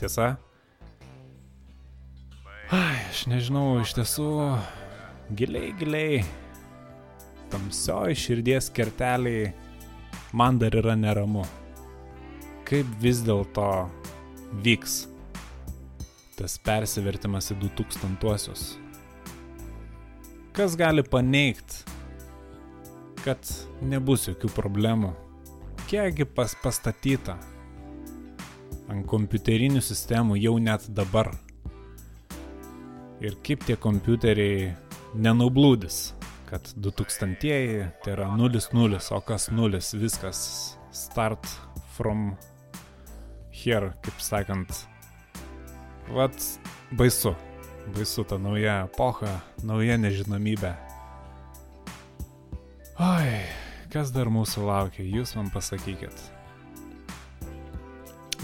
Tiesa? 0.00 0.34
Ai, 2.66 2.96
aš 3.06 3.20
nežinau, 3.30 3.76
iš 3.78 3.92
tiesų 3.94 4.24
giliai, 5.38 5.68
giliai, 5.78 6.16
tamsioj 7.52 8.16
širdies 8.18 8.72
kerteliai 8.74 9.52
man 10.34 10.58
dar 10.58 10.74
yra 10.74 10.96
neramu. 10.98 11.44
Kaip 12.66 12.90
vis 12.98 13.20
dėlto 13.22 13.68
vyks 14.66 14.96
tas 16.34 16.58
persivertimas 16.66 17.52
į 17.54 17.60
2000-uosius? 17.68 18.66
Kas 20.50 20.74
gali 20.74 21.06
paneigti, 21.06 21.86
kad 23.22 23.46
nebus 23.78 24.26
jokių 24.26 24.50
problemų? 24.58 25.14
Kiekgi 25.86 26.26
pas 26.26 26.58
pastatyta 26.66 27.38
ant 28.90 29.06
kompiuterinių 29.06 29.78
sistemų 29.78 30.42
jau 30.42 30.58
net 30.58 30.90
dabar? 30.90 31.36
Ir 33.24 33.36
kaip 33.40 33.62
tie 33.64 33.78
kompiuteriai 33.80 34.74
nenublūdis, 35.16 36.00
kad 36.50 36.68
2000-ieji 36.84 37.86
tai 38.04 38.12
yra 38.12 38.28
0-0, 38.36 39.00
o 39.16 39.20
kas 39.24 39.48
0, 39.48 39.80
viskas 39.96 40.40
start 40.92 41.48
from 41.96 42.34
here, 43.50 43.94
kaip 44.04 44.20
sakant. 44.20 44.84
Vat 46.12 46.36
baisu. 46.92 47.34
baisu 47.94 48.24
ta 48.26 48.36
nauja 48.38 48.80
epocha, 48.84 49.40
nauja 49.62 49.96
nežinomybė. 49.96 50.72
Oi, 52.98 53.34
kas 53.92 54.10
dar 54.14 54.28
mūsų 54.32 54.64
laukia, 54.66 55.04
jūs 55.06 55.36
man 55.38 55.52
pasakykit. 55.54 56.24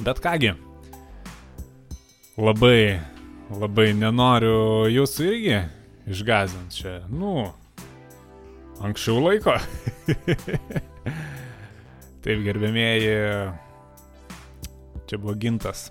Bet 0.07 0.23
kągi, 0.23 0.55
labai, 2.39 3.01
labai 3.61 3.93
nenoriu 3.97 4.88
jūsų 4.93 5.29
irgi 5.29 5.59
išgazinti 6.12 6.83
čia, 6.83 6.95
nu, 7.12 7.47
anksčiau 8.83 9.23
laiko. 9.23 9.57
Taip, 12.23 12.38
gerbėmieji, 12.45 13.15
čia 15.11 15.19
buvo 15.19 15.35
gintas. 15.38 15.91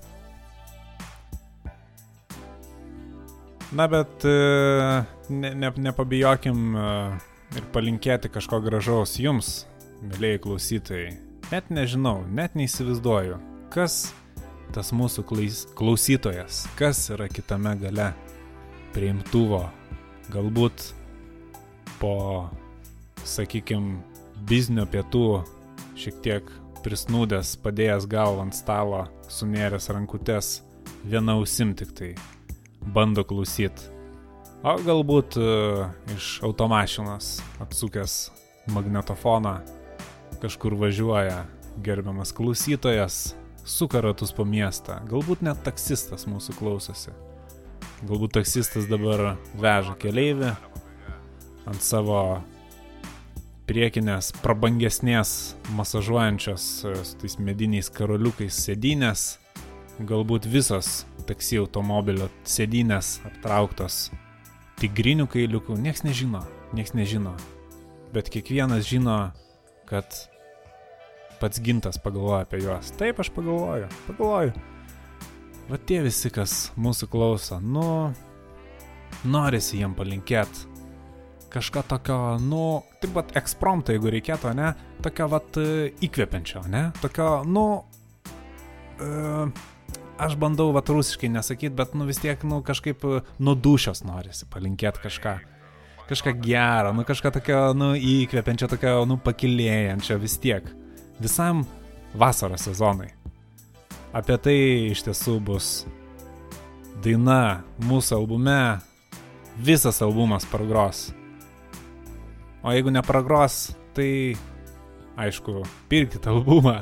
Na, 3.72 3.88
bet 3.88 4.26
e, 4.28 4.36
ne, 5.32 5.54
ne, 5.56 5.72
nepabijokim 5.80 6.74
e, 6.76 6.88
ir 7.56 7.68
palinkėti 7.72 8.32
kažko 8.32 8.60
gražaus 8.64 9.16
jums, 9.20 9.52
mėlyjei 10.04 10.42
klausytojai. 10.44 11.14
Net 11.52 11.72
nežinau, 11.72 12.18
net 12.28 12.56
neįsivaizduoju, 12.60 13.40
kas 13.72 14.10
tas 14.74 14.92
mūsų 14.96 15.26
klausytojas, 15.78 16.66
kas 16.80 17.04
yra 17.14 17.28
kitame 17.32 17.76
gale 17.82 18.12
priimtuvo. 18.96 19.66
Galbūt 20.32 20.86
po, 22.00 22.16
sakykime, 23.28 24.00
biznio 24.48 24.88
pietų 24.90 25.42
šiek 26.00 26.22
tiek 26.26 26.52
prisnūdęs, 26.82 27.56
padėjęs 27.62 28.08
galvą 28.10 28.48
ant 28.48 28.58
stalo, 28.58 29.06
sunėręs 29.30 29.92
rankutes, 29.94 30.54
viena 31.06 31.38
ausim 31.38 31.76
tik 31.78 31.92
tai 31.98 32.14
bando 32.82 33.26
klausyti. 33.28 33.90
O 34.62 34.76
galbūt 34.86 35.38
uh, 35.42 35.90
iš 36.14 36.38
automašinos 36.46 37.40
atsukęs 37.64 38.18
magnetofoną 38.70 39.56
kažkur 40.42 40.76
važiuoja 40.78 41.44
gerbiamas 41.82 42.34
klausytojas, 42.38 43.34
suka 43.66 44.02
ratus 44.02 44.34
po 44.36 44.46
miestą. 44.48 45.00
Galbūt 45.10 45.44
net 45.46 45.62
taksistas 45.66 46.28
mūsų 46.30 46.56
klausosi. 46.60 47.14
Galbūt 48.08 48.38
taksistas 48.40 48.88
dabar 48.90 49.36
veža 49.62 49.94
keleivį 50.02 50.56
ant 51.70 51.84
savo 51.86 52.42
priekinės, 53.70 54.32
prabangesnės, 54.42 55.54
masažuojančios 55.78 56.66
e, 56.84 56.96
su 57.06 57.20
tais 57.22 57.38
mediniais 57.40 57.92
karoliukais 57.94 58.58
sėdynės. 58.66 59.38
Galbūt 60.02 60.48
visos 60.50 61.06
taksi 61.30 61.62
automobilio 61.62 62.32
sėdynės 62.48 63.20
aptrauktos 63.28 64.08
tigrinių 64.82 65.28
kailiukų, 65.30 65.78
nieks 65.78 66.02
nežino, 66.02 66.42
nieks 66.74 66.96
nežino. 66.98 67.36
Bet 68.16 68.32
kiekvienas 68.34 68.88
žino, 68.90 69.20
kad 69.86 70.10
pats 71.42 71.62
gintas 71.64 72.00
pagalvoja 72.02 72.46
apie 72.46 72.62
juos. 72.64 72.92
Taip 73.00 73.20
aš 73.22 73.32
pagalvoju, 73.36 73.90
pagalvoju. 74.08 74.54
Va 75.72 75.80
tie 75.88 76.02
visi, 76.04 76.32
kas 76.34 76.72
mūsų 76.80 77.08
klauso, 77.12 77.60
nu, 77.64 77.86
norisi 79.24 79.80
jiem 79.80 79.96
palinkėti 79.98 80.68
kažką 81.52 81.84
tokio, 81.88 82.18
nu, 82.40 82.82
taip 83.04 83.12
pat 83.18 83.34
eksprompto, 83.40 83.92
jeigu 83.92 84.12
reikėtų, 84.14 84.54
ne, 84.56 84.72
tokio, 85.04 85.28
vat, 85.34 85.58
įkvepiančio, 86.04 86.64
ne, 86.72 86.86
tokio, 87.04 87.28
nu, 87.44 87.66
uh, 89.04 89.64
aš 90.22 90.38
bandau 90.40 90.70
vat 90.76 90.90
rusiškai 90.90 91.32
nesakyti, 91.34 91.74
bet 91.76 91.96
nu 91.98 92.08
vis 92.10 92.22
tiek, 92.22 92.44
nu 92.48 92.62
kažkaip 92.66 93.04
nuo 93.42 93.56
dušios 93.58 94.06
norisi 94.08 94.48
palinkėti 94.52 95.04
kažką. 95.08 95.40
Kažką 96.12 96.34
gerą, 96.44 96.92
nu 96.96 97.06
kažką 97.08 97.32
tokio, 97.38 97.60
nu 97.78 97.94
įkvepiančio, 97.96 98.68
tokio, 98.74 98.96
nu 99.08 99.16
pakilėjančio 99.24 100.18
vis 100.20 100.36
tiek. 100.44 100.68
Visam 101.22 101.66
vasaros 102.18 102.66
sezonui. 102.66 103.12
Apie 104.14 104.38
tai 104.42 104.56
iš 104.90 105.04
tiesų 105.06 105.38
bus 105.46 105.68
daina 107.04 107.62
mūsų 107.86 108.18
albume. 108.18 108.82
Visas 109.62 110.02
albumas 110.02 110.48
pragros. 110.50 111.12
O 112.66 112.74
jeigu 112.74 112.94
nepragros, 112.94 113.76
tai 113.94 114.34
aišku, 115.22 115.62
pirkit 115.90 116.26
albumą 116.30 116.80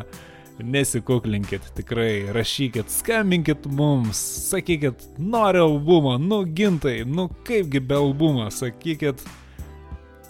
nesikuklinkit, 0.64 1.70
tikrai 1.76 2.32
rašykit, 2.36 2.92
skambinkit 2.92 3.66
mums, 3.66 4.20
sakykit, 4.50 5.06
noriu 5.20 5.64
albumo, 5.64 6.18
nu 6.18 6.44
gintai, 6.44 7.04
nu 7.08 7.30
kaipgi 7.48 7.80
be 7.80 7.96
albumo, 7.96 8.50
sakykit, 8.52 9.24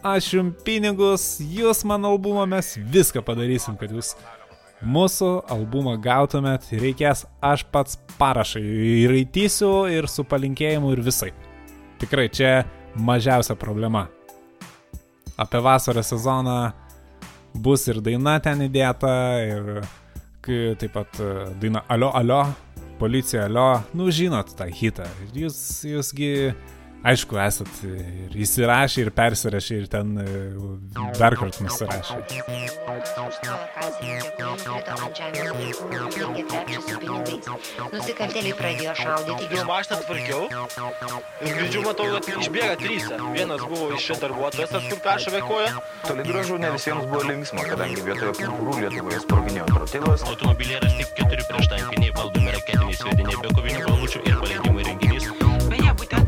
aš 0.05 0.33
jums 0.33 0.63
pinigus, 0.65 1.25
jūs 1.39 1.83
man 1.87 2.05
albumą, 2.07 2.45
mes 2.49 2.75
viską 2.91 3.23
padarysim, 3.25 3.77
kad 3.79 3.91
jūs 3.93 4.13
mūsų 4.85 5.29
albumą 5.51 5.97
gautumėt, 6.01 6.69
reikės 6.79 7.25
aš 7.43 7.65
pats 7.73 7.99
parašai 8.19 8.63
įraitysiu 9.03 9.73
ir 9.91 10.07
su 10.07 10.23
palinkėjimu 10.27 10.93
ir 10.95 11.03
visai. 11.03 11.33
Tikrai 11.99 12.29
čia 12.31 12.53
mažiausia 12.95 13.57
problema. 13.59 14.07
Apie 15.39 15.59
vasaros 15.63 16.11
sezoną 16.11 16.71
bus 17.55 17.87
ir 17.87 17.99
daina 18.03 18.37
ten 18.43 18.63
įdėta, 18.67 19.13
ir 19.47 19.81
taip 20.49 20.93
pat 20.95 21.19
e, 21.21 21.29
daina 21.61 21.83
Alio, 21.91 22.09
Alio, 22.15 22.41
policija 22.99 23.45
Alio, 23.45 23.83
nu 23.93 24.09
žinot 24.11 24.55
tą 24.57 24.67
hitą. 24.71 25.05
Jūs, 25.35 25.59
jūsgi, 25.87 26.31
aišku, 27.03 27.37
esat 27.39 27.71
ir 27.87 28.35
įsirašę, 28.43 29.05
ir 29.05 29.11
persirašę, 29.15 29.77
ir 29.83 29.87
ten 29.91 30.17
e, 30.19 30.25
dar 31.19 31.35
kartą 31.39 31.65
nusirašę. 31.65 32.17
Nusikaltėliai 37.93 38.55
pradėjo 38.57 38.95
šaudyti. 38.99 39.49
Jau 39.55 39.65
maštą 39.69 39.99
tvarkiau 40.03 40.43
ir 41.45 41.55
girdžiu, 41.59 41.83
matau, 41.87 42.09
kad 42.17 42.29
išbėga 42.43 42.75
trys. 42.83 43.09
Vienas 43.35 43.65
buvo 43.65 43.91
iš 43.95 44.09
čia 44.09 44.19
darbuotojas, 44.23 44.73
tas 44.75 44.87
kur 44.91 45.03
kašavė 45.05 45.43
koją. 45.47 45.83
Toli 46.07 46.27
gražu 46.27 46.59
ne 46.61 46.73
visiems 46.75 47.07
buvo 47.07 47.23
linksma, 47.29 47.67
kadangi 47.71 48.07
vietoje 48.07 48.35
pumpurų 48.41 48.79
Lietuvoje 48.83 49.21
sproginėjo 49.25 49.69
trotilas. 49.73 50.25
Automobiliai 50.27 50.83
rasti 50.83 51.07
keturi 51.15 51.47
prieštankiniai 51.51 52.15
valdomi 52.19 52.57
raketiniai 52.57 52.99
sviediniai 53.03 53.43
be 53.43 53.53
kovinių 53.55 53.85
galvučių 53.87 54.25
ir 54.25 54.41
paleidimo 54.43 54.83
įrenginys. 54.83 55.38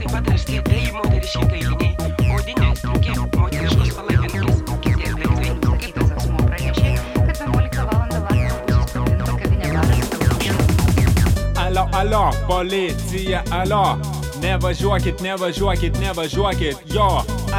Taip 0.02 0.14
pat 0.16 0.30
rasti 0.34 0.56
treji 0.66 0.92
moteriški 0.96 1.44
kailiniai, 1.52 2.08
odinė 2.34 2.70
striukė, 2.80 3.12
moteriškos 3.38 3.92
palapinės, 3.94 4.64
kiti 4.82 5.12
lengvai 5.12 5.76
Kitas 5.84 6.16
asmuo 6.18 6.46
pranešė, 6.48 6.94
kad 7.28 7.42
11 7.44 7.86
val. 7.92 8.16
vakaro 8.16 8.56
bus 8.64 8.80
susprogdinta 8.80 9.36
kavinė 9.44 9.70
baras 9.76 10.10
Tauragė. 10.16 10.56
Alio, 11.68 11.86
alio, 12.02 12.24
policija, 12.50 13.44
alio. 13.60 13.86
Nevažiuokit, 14.42 15.22
nevažiuokit, 15.22 16.02
nevažiuokit, 16.02 16.82
jo. 16.98 17.10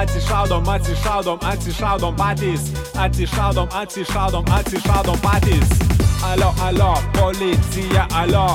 Atsišaudom, 0.03 0.67
atsišaudom, 0.75 1.39
atsišaudom 1.53 2.19
patys. 2.19 2.73
Atsišaudom, 3.07 3.71
atsišaudom, 3.85 4.51
atsišaudom 4.59 5.23
patys. 5.23 5.79
Alio, 6.27 6.51
alio, 6.67 6.97
policija, 7.21 8.11
alio. 8.11 8.49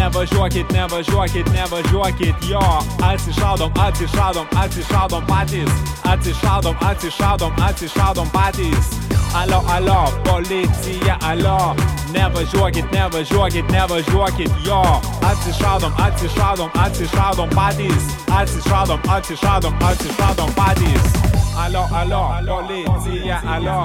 Nevažiuokit, 0.00 0.72
nevažiuokit, 0.72 1.46
nevažiuokit, 1.52 2.34
jo. 2.48 2.60
Atsišaudom, 3.02 3.72
atsišaudom, 3.76 4.46
atsišaudom 4.56 5.26
patys. 5.26 5.72
Atsišaudom, 6.04 6.76
atsišaudom, 6.80 7.52
atsišaudom 7.68 8.28
patys. 8.32 8.86
Alio, 9.34 9.60
alio, 9.68 10.04
policija, 10.24 11.18
alio. 11.22 11.76
Nevažiuokit, 12.12 12.92
nevažiuokit, 12.92 13.70
nevažiuokit, 13.70 14.50
jo. 14.64 14.82
Atsišaudom, 15.30 15.92
atsišaudom, 15.98 16.70
atsišaudom 16.74 17.50
patys. 17.50 18.04
Atsišaudom, 18.40 19.00
atsišaudom, 19.08 19.74
atsišaudom 19.84 20.50
patys. 20.56 21.29
Alio, 21.60 21.84
alio, 21.92 22.22
policija, 22.46 23.40
alio. 23.46 23.80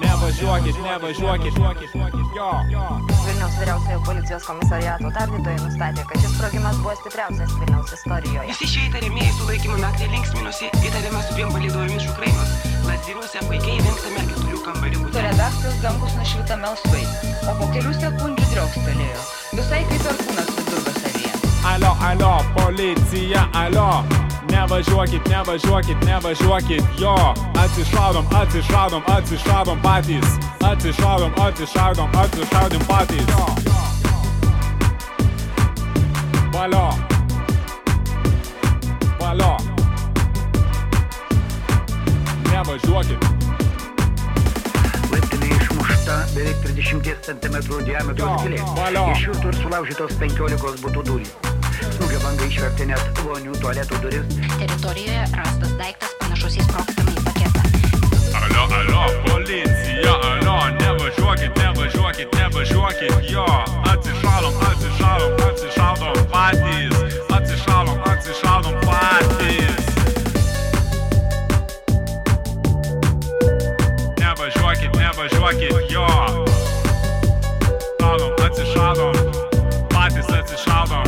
Nevažiuokit, 0.00 0.76
nevažiuokit, 0.82 1.54
jo. 2.36 2.50
Vilniaus 3.26 3.54
vyriausiojo 3.60 4.00
policijos 4.06 4.44
komisariato 4.44 5.08
tardytojai 5.16 5.56
nustatė, 5.62 6.04
kad 6.10 6.20
šis 6.20 6.34
sprogimas 6.34 6.76
buvo 6.82 6.92
stipriausias 6.98 7.54
Vilniaus 7.60 7.94
istorijoje. 7.96 8.48
Visi 8.50 8.68
šie 8.72 8.82
įtariamieji 8.90 9.32
sulaikymo 9.38 9.78
naktį 9.80 10.10
linksminosi, 10.12 10.68
įtariamas 10.82 11.30
su 11.30 11.38
dviem 11.38 11.54
palydovėmis 11.56 12.02
iš 12.02 12.10
Ukrainos. 12.12 12.52
Lazdinuose 12.90 13.46
puikiai 13.48 13.78
įrengtame 13.78 14.26
keturių 14.32 14.60
kambarių 14.66 15.06
Su 15.06 15.24
redakcijos 15.28 15.80
dangus 15.86 16.18
nušvita 16.20 16.60
melsvai, 16.66 17.06
o 17.48 17.56
po 17.62 17.70
kelių 17.72 17.94
sekundžių 18.02 18.50
draugstelėjo. 18.52 19.24
Visai 19.62 19.80
kaip 19.88 20.06
perkūnas 20.10 20.52
vidurgo 20.60 20.94
savyje. 21.00 21.32
Alio, 21.72 21.96
alio, 22.10 22.36
policija, 22.60 23.48
alio. 23.64 23.88
Nevažiuokit, 24.54 25.28
nevažiuokit, 25.28 26.04
nevažiuokit, 26.04 26.84
jo. 26.98 27.16
Atsišaudom, 27.64 28.26
atsišaudom, 28.40 29.02
atsišaudom 29.16 29.78
patys. 29.82 30.28
Atsišaudom, 30.62 31.32
atsišaudom, 31.46 32.08
atsišaudom 32.22 32.82
patys. 32.88 33.26
Jo. 33.28 33.46
Valio. 36.52 37.14
alio. 39.34 39.56
Nevažiuokit. 42.50 43.26
Laiptinė 45.10 45.50
išmušta 45.56 46.20
beveik 46.36 46.62
30 46.68 47.26
cm 47.26 47.58
diametro 47.88 48.30
skylė. 48.38 48.62
valio. 48.78 49.08
Išjungtų 49.16 49.50
ir 49.50 49.60
sulaužytos 49.64 50.16
15 50.22 50.86
būtų 50.86 51.06
durys. 51.10 51.53
Smūgio 51.94 52.18
banga 52.24 52.46
išvertė 52.48 52.88
net 52.90 53.20
vonių 53.22 53.54
tualetų 53.62 53.98
duris. 54.02 54.38
Teritorijoje 54.58 55.24
rastas 55.38 55.74
daiktas 55.78 56.14
panašus 56.18 56.56
į 56.58 56.64
sprogstamąjį 56.66 57.22
paketą. 57.28 57.62
Alio, 58.40 58.64
alio, 58.78 59.02
policija, 59.28 60.14
alio, 60.30 60.56
nevažiuokit, 60.80 61.60
nevažiuokit, 61.60 62.34
nevažiuokit, 62.40 63.30
jo, 63.30 63.46
atsišalom, 63.92 64.58
atsišalom, 64.70 65.36
atsišaldom 65.48 66.18
patys, 66.34 66.96
atsišalom, 67.38 68.02
atsišaldom 68.10 68.80
patys. 68.88 69.92
Nevažiuokit, 74.18 74.98
nevažiuokit, 74.98 75.94
jo. 75.94 76.08
Šaldom, 78.00 78.34
atsišaldom, 78.48 79.14
patys 79.94 80.34
atsišaldom, 80.40 81.06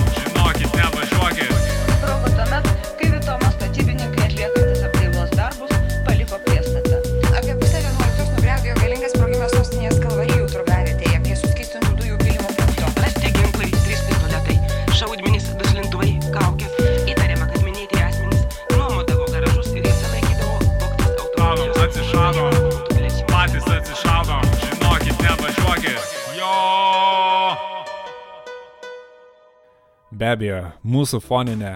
Be 30.27 30.33
abejo, 30.33 30.57
mūsų 30.83 31.21
foninė 31.23 31.69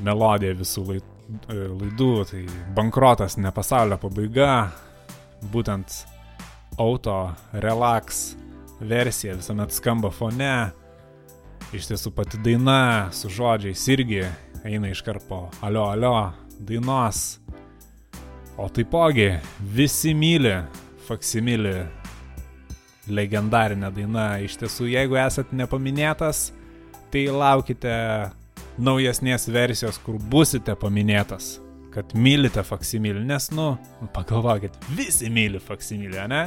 melodija 0.00 0.54
visų 0.56 0.84
e, 0.94 1.00
laidų, 1.52 2.06
tai 2.30 2.38
bankrotas, 2.72 3.36
ne 3.36 3.52
pasaulio 3.52 3.98
pabaiga, 4.00 4.70
būtent 5.52 5.98
auto 6.80 7.18
relax 7.60 8.22
versija 8.80 9.36
visuomet 9.36 9.76
skamba 9.76 10.08
fone. 10.16 10.48
Iš 11.76 11.90
tiesų 11.92 12.14
pati 12.16 12.40
daina 12.40 13.12
su 13.12 13.28
žodžiais 13.28 13.84
irgi 13.92 14.24
eina 14.64 14.96
iš 14.96 15.04
karpo 15.04 15.50
alio 15.60 15.90
alio 15.90 16.16
dainos. 16.56 17.42
O 18.56 18.72
taipogi 18.72 19.34
visi 19.76 20.16
myli 20.16 20.56
faksimilį 21.04 21.78
legendarinė 23.12 23.92
daina. 23.92 24.30
Iš 24.40 24.56
tiesų, 24.64 24.94
jeigu 24.96 25.20
esat 25.20 25.52
nepaminėtas, 25.52 26.46
tai 27.16 27.30
laukite 27.32 27.92
naujesnės 28.76 29.46
versijos, 29.48 29.96
kur 30.04 30.18
busite 30.20 30.74
paminėtas, 30.76 31.54
kad 31.94 32.10
mylite 32.12 32.60
faksimilį, 32.60 33.22
nes, 33.24 33.46
nu, 33.56 33.70
pagalvokit, 34.12 34.76
visi 34.98 35.30
myli 35.32 35.60
faksimilį, 35.62 36.26
ne? 36.28 36.42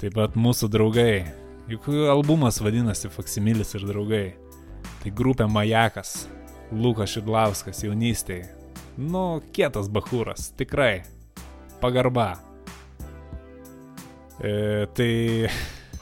Taip 0.00 0.16
pat 0.16 0.38
mūsų 0.40 0.70
draugai, 0.72 1.26
juk 1.68 1.90
albumas 2.12 2.62
vadinasi 2.64 3.12
Faksimilis 3.12 3.76
ir 3.76 3.84
draugai. 3.88 4.24
Tai 5.02 5.12
grupė 5.16 5.46
Majakas, 5.52 6.26
Lukas 6.72 7.12
Šidlauskas 7.12 7.84
jaunystėje. 7.84 8.48
Nu, 8.96 9.42
kietas 9.52 9.90
bahūras, 9.92 10.48
tikrai. 10.56 11.04
Pagarba. 11.82 12.38
E, 14.40 14.86
tai, 14.96 15.12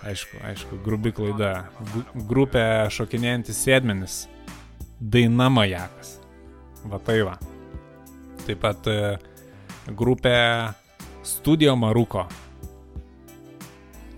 aišku, 0.05 0.39
aišku, 0.45 0.79
grubi 0.85 1.13
klaida. 1.15 1.67
Grupė 2.29 2.65
šokinėjantis 2.95 3.61
sėdmenis. 3.65 4.17
Daina 5.01 5.51
Majakas. 5.53 6.19
Va 6.89 7.01
tai 7.03 7.21
va. 7.27 7.37
Taip 8.45 8.61
pat 8.61 8.89
e, 8.93 9.17
grupė 9.97 10.37
Studio 11.25 11.75
Maruko. 11.77 12.27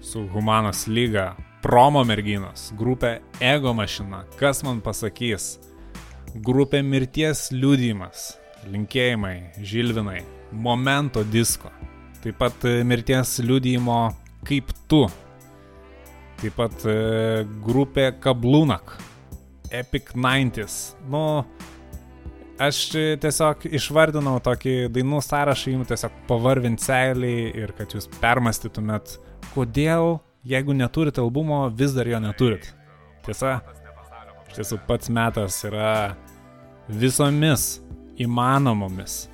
Su 0.03 0.27
Humanos 0.35 0.87
lyga. 0.91 1.35
Promo 1.63 2.03
merginos. 2.07 2.71
Grupė 2.79 3.21
Ego 3.43 3.75
mašina. 3.75 4.25
Kas 4.39 4.63
man 4.67 4.83
pasakys? 4.83 5.57
Grupė 6.47 6.83
Mirties 6.87 7.49
liūdimas. 7.55 8.33
Linkėjimai, 8.71 9.63
Žilvinai. 9.63 10.23
Momento 10.53 11.23
disko. 11.27 11.71
Taip 12.23 12.39
pat 12.41 12.65
e, 12.67 12.81
mirties 12.87 13.39
liūdėjimo 13.47 14.01
kaip 14.47 14.73
tu. 14.91 15.05
Taip 16.41 16.57
pat 16.59 16.85
e, 16.89 17.45
grupė 17.65 18.11
Kablūnak. 18.21 18.97
Epic 19.75 20.13
90s. 20.15 20.97
Nu, 21.11 21.21
aš 22.63 22.81
e, 22.95 23.05
tiesiog 23.21 23.67
išvardinau 23.75 24.37
tokį 24.45 24.77
dainų 24.95 25.23
sąrašą, 25.25 25.73
jums 25.75 25.91
tiesiog 25.91 26.19
pavarvint 26.29 26.83
seilį 26.83 27.35
ir 27.63 27.73
kad 27.79 27.97
jūs 27.97 28.09
permastytumėt, 28.21 29.17
kodėl, 29.55 30.19
jeigu 30.47 30.77
neturit 30.77 31.19
albumo, 31.23 31.65
vis 31.75 31.97
dar 31.97 32.09
jo 32.11 32.21
neturit. 32.23 32.69
Tiesa, 33.27 33.59
iš 34.47 34.61
tiesų 34.61 34.83
pats 34.87 35.11
metas 35.11 35.63
yra 35.67 35.95
visomis 36.87 37.81
įmanomomis 38.23 39.25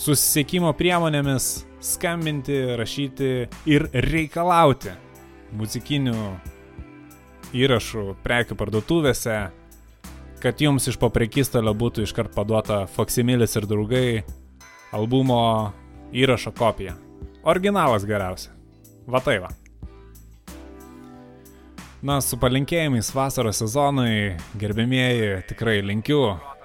susisiekimo 0.00 0.72
priemonėmis 0.76 1.60
skambinti, 1.80 2.56
rašyti 2.76 3.30
ir 3.70 3.86
reikalauti 3.92 4.92
muzikinių 5.56 6.16
įrašų 7.56 8.04
prekių 8.22 8.56
parduotuvėse, 8.58 9.38
kad 10.40 10.62
jums 10.62 10.86
iš 10.88 10.98
paprekystalio 11.00 11.72
būtų 11.76 12.06
iškart 12.06 12.34
paduota 12.36 12.84
Foximilis 12.94 13.56
ir 13.58 13.66
draugai 13.68 14.22
albumo 14.96 15.72
įrašo 16.12 16.52
kopija. 16.56 16.94
Originalas 17.42 18.06
geriausia. 18.06 18.52
Va 19.10 19.20
tai 19.24 19.40
va. 19.42 19.50
Na, 22.00 22.20
su 22.24 22.38
palinkėjimais 22.40 23.10
vasaros 23.12 23.58
sezonui, 23.60 24.38
gerbėmieji, 24.60 25.42
tikrai 25.50 25.80
linkiu 25.84 26.22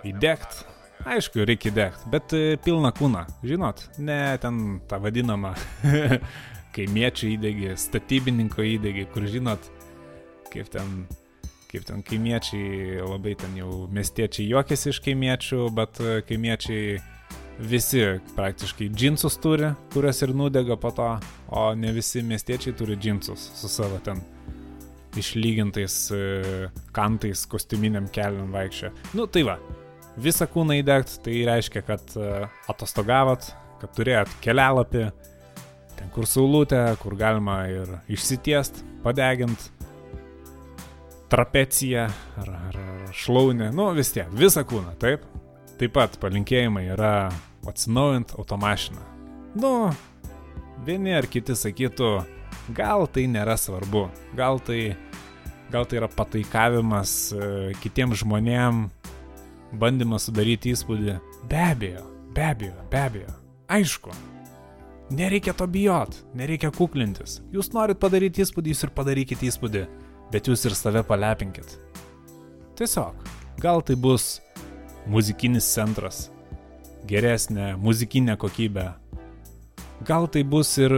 įdėkt. 0.08 0.62
Aišku, 1.05 1.43
reikia 1.45 1.69
įdėkt, 1.69 2.05
bet 2.09 2.33
e, 2.33 2.55
pilną 2.65 2.89
kūną, 2.97 3.27
žinot, 3.45 3.83
ne 4.01 4.17
ten 4.41 4.79
tą 4.89 4.97
vadinamą 5.03 5.51
kaimiečių 6.75 7.29
įdėgį, 7.35 7.75
statybininko 7.77 8.65
įdėgį, 8.65 9.03
kur 9.13 9.27
žinot, 9.29 9.69
kaip 10.49 10.71
ten, 10.73 11.03
kaip 11.69 11.85
ten 11.85 12.01
kaimiečiai, 12.09 13.03
labai 13.03 13.35
ten 13.37 13.53
jau 13.59 13.83
miestiečiai 13.93 14.47
juokiasi 14.49 14.89
iš 14.95 15.01
kaimiečių, 15.05 15.61
bet 15.77 16.01
e, 16.01 16.17
kaimiečiai 16.25 16.97
visi 17.61 18.03
praktiškai 18.33 18.89
džinsus 18.89 19.37
turi, 19.45 19.75
kurias 19.93 20.25
ir 20.25 20.33
nudega 20.33 20.73
po 20.81 20.89
to, 20.89 21.13
o 21.53 21.69
ne 21.77 21.93
visi 21.93 22.25
miestiečiai 22.25 22.73
turi 22.81 22.97
džinsus 22.97 23.51
su 23.61 23.69
savo 23.69 24.01
ten 24.01 24.25
išlygintais 25.21 26.01
e, 26.11 26.25
kantais, 26.97 27.45
kostiuminiam 27.45 28.09
keliam 28.09 28.49
vaikščia. 28.57 28.95
Nu 29.13 29.29
tai 29.29 29.45
va, 29.47 29.59
visą 30.21 30.47
kūną 30.51 30.80
įdegt, 30.80 31.19
tai 31.25 31.43
reiškia, 31.47 31.84
kad 31.86 32.15
e, 32.17 32.47
atostogavot, 32.71 33.47
kad 33.82 33.93
turėjot 33.97 34.32
kelialapį, 34.43 35.06
ten 35.95 36.12
kur 36.15 36.28
saulutė, 36.30 36.82
kur 37.01 37.17
galima 37.19 37.63
ir 37.71 37.97
išsitiest, 38.12 38.84
padegint, 39.04 39.69
trapeciją 41.32 42.08
ar, 42.41 42.51
ar, 42.69 42.78
ar 42.80 43.16
šlaunį, 43.16 43.72
nu 43.76 43.89
vis 43.97 44.13
tiek, 44.16 44.30
visą 44.36 44.66
kūną, 44.68 44.95
taip. 45.01 45.26
Taip 45.76 45.91
pat 45.91 46.13
palinkėjimai 46.22 46.86
yra 46.93 47.28
atsinaujint 47.68 48.32
automašiną. 48.39 49.01
Nu, 49.59 49.72
vieni 50.88 51.16
ar 51.18 51.28
kiti 51.28 51.55
sakytų, 51.57 52.11
gal 52.78 53.03
tai 53.11 53.26
nėra 53.32 53.57
svarbu, 53.59 54.05
gal 54.38 54.61
tai, 54.63 54.95
gal 55.74 55.88
tai 55.89 55.99
yra 55.99 56.09
pataikavimas 56.11 57.16
e, 57.36 57.49
kitiems 57.84 58.22
žmonėm, 58.24 58.86
bandymas 59.80 60.28
sudaryti 60.30 60.73
įspūdį. 60.76 61.17
Be 61.49 61.61
abejo, 61.71 62.05
be 62.36 62.47
abejo, 62.49 62.88
be 62.91 63.01
abejo. 63.01 63.36
Aišku. 63.71 64.13
Nereikia 65.15 65.53
to 65.53 65.67
bijot, 65.69 66.15
nereikia 66.34 66.71
kuklintis. 66.73 67.39
Jūs 67.53 67.69
norit 67.76 67.99
padaryti 68.01 68.41
įspūdį, 68.41 68.73
jūs 68.73 68.88
ir 68.88 68.93
padarykite 68.95 69.45
įspūdį, 69.51 69.84
bet 70.34 70.49
jūs 70.49 70.65
ir 70.65 70.73
save 70.78 71.03
palepinkit. 71.05 71.76
Tiesiog, 72.76 73.21
gal 73.61 73.84
tai 73.86 73.95
bus 73.95 74.39
muzikinis 75.05 75.67
centras, 75.69 76.26
geresnė 77.05 77.76
muzikinė 77.78 78.34
kokybė. 78.41 78.89
Gal 80.05 80.26
tai 80.28 80.41
bus 80.43 80.73
ir, 80.82 80.91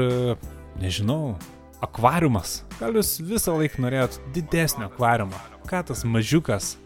nežinau, 0.80 1.36
akvariumas. 1.84 2.62
Gal 2.80 2.96
jūs 2.98 3.18
visą 3.22 3.58
laiką 3.60 3.84
norėjot 3.84 4.18
didesnio 4.34 4.88
akvariumo. 4.88 5.38
Ką 5.68 5.84
tas 5.92 6.06
mažiukas 6.08 6.78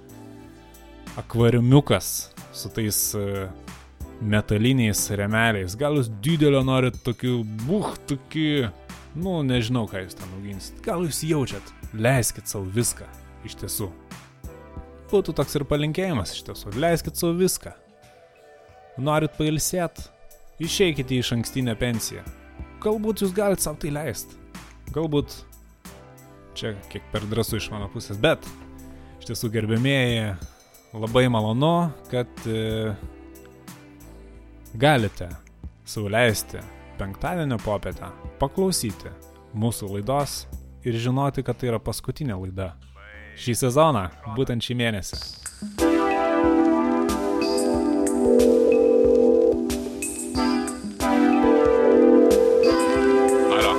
akvariumiukas 1.18 2.32
su 2.54 2.70
tais 2.70 3.16
e, 3.16 3.48
metaliniais 4.22 5.02
remeliais. 5.18 5.76
Gal 5.80 5.98
jūs 6.00 6.12
didelio 6.24 6.62
norit 6.66 7.00
tokių, 7.06 7.42
buh, 7.66 7.92
tokį, 8.10 8.48
nu, 9.20 9.40
nežinau, 9.48 9.88
ką 9.90 10.06
jūs 10.06 10.18
ten 10.20 10.32
auginsit. 10.38 10.80
Gal 10.86 11.04
jūs 11.08 11.24
jaučiat, 11.28 11.74
leiskit 11.94 12.52
savo 12.52 12.70
viską, 12.72 13.08
iš 13.48 13.58
tiesų. 13.64 13.90
Būtų 15.12 15.36
toks 15.36 15.58
ir 15.60 15.68
palinkėjimas 15.68 16.36
iš 16.36 16.46
tiesų, 16.48 16.76
leiskit 16.80 17.20
savo 17.20 17.36
viską. 17.40 17.74
Norit 19.02 19.34
pailsėt, 19.38 20.06
išeikite 20.62 21.18
iš 21.20 21.34
ankstinę 21.36 21.76
pensiją. 21.80 22.24
Galbūt 22.84 23.26
jūs 23.26 23.34
galite 23.36 23.66
savo 23.66 23.80
tai 23.82 23.92
leisti. 23.94 24.38
Galbūt 24.96 25.34
čia 26.58 26.74
kiek 26.92 27.04
per 27.14 27.26
drąsu 27.32 27.60
iš 27.60 27.70
mano 27.74 27.88
pusės, 27.92 28.20
bet 28.22 28.44
iš 29.22 29.30
tiesų 29.32 29.52
gerbėmėjai 29.54 30.34
labai 30.94 31.30
malonu, 31.30 31.90
kad 32.12 32.28
e, 32.48 32.94
galite 34.74 35.30
sauliaisti 35.86 36.60
penktadienio 37.00 37.58
popietę, 37.64 38.12
paklausyti 38.40 39.12
mūsų 39.56 39.94
laidos 39.96 40.46
ir 40.84 40.98
žinoti, 41.00 41.44
kad 41.44 41.58
tai 41.60 41.72
yra 41.72 41.80
paskutinė 41.80 42.36
laida 42.36 42.74
šį 43.40 43.56
sezoną, 43.64 44.08
būtent 44.36 44.64
šį 44.68 44.78
mėnesį. 44.82 45.20
Alio. 53.56 53.74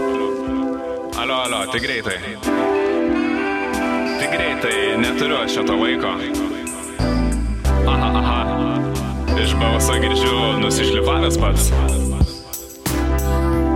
Alio, 1.20 1.36
alio, 1.36 1.64
tai 1.72 1.82
greitai. 1.84 2.18
Tai 4.16 4.32
greitai, 4.32 4.78
neturiu 5.04 5.44
šito 5.52 5.76
laiko. 5.76 6.16
Aha, 7.86 8.10
aha. 8.14 8.40
Iš 9.42 9.54
balso 9.58 9.94
girdžiu 9.98 10.34
nusišlifavęs 10.62 11.38
pats. 11.40 11.70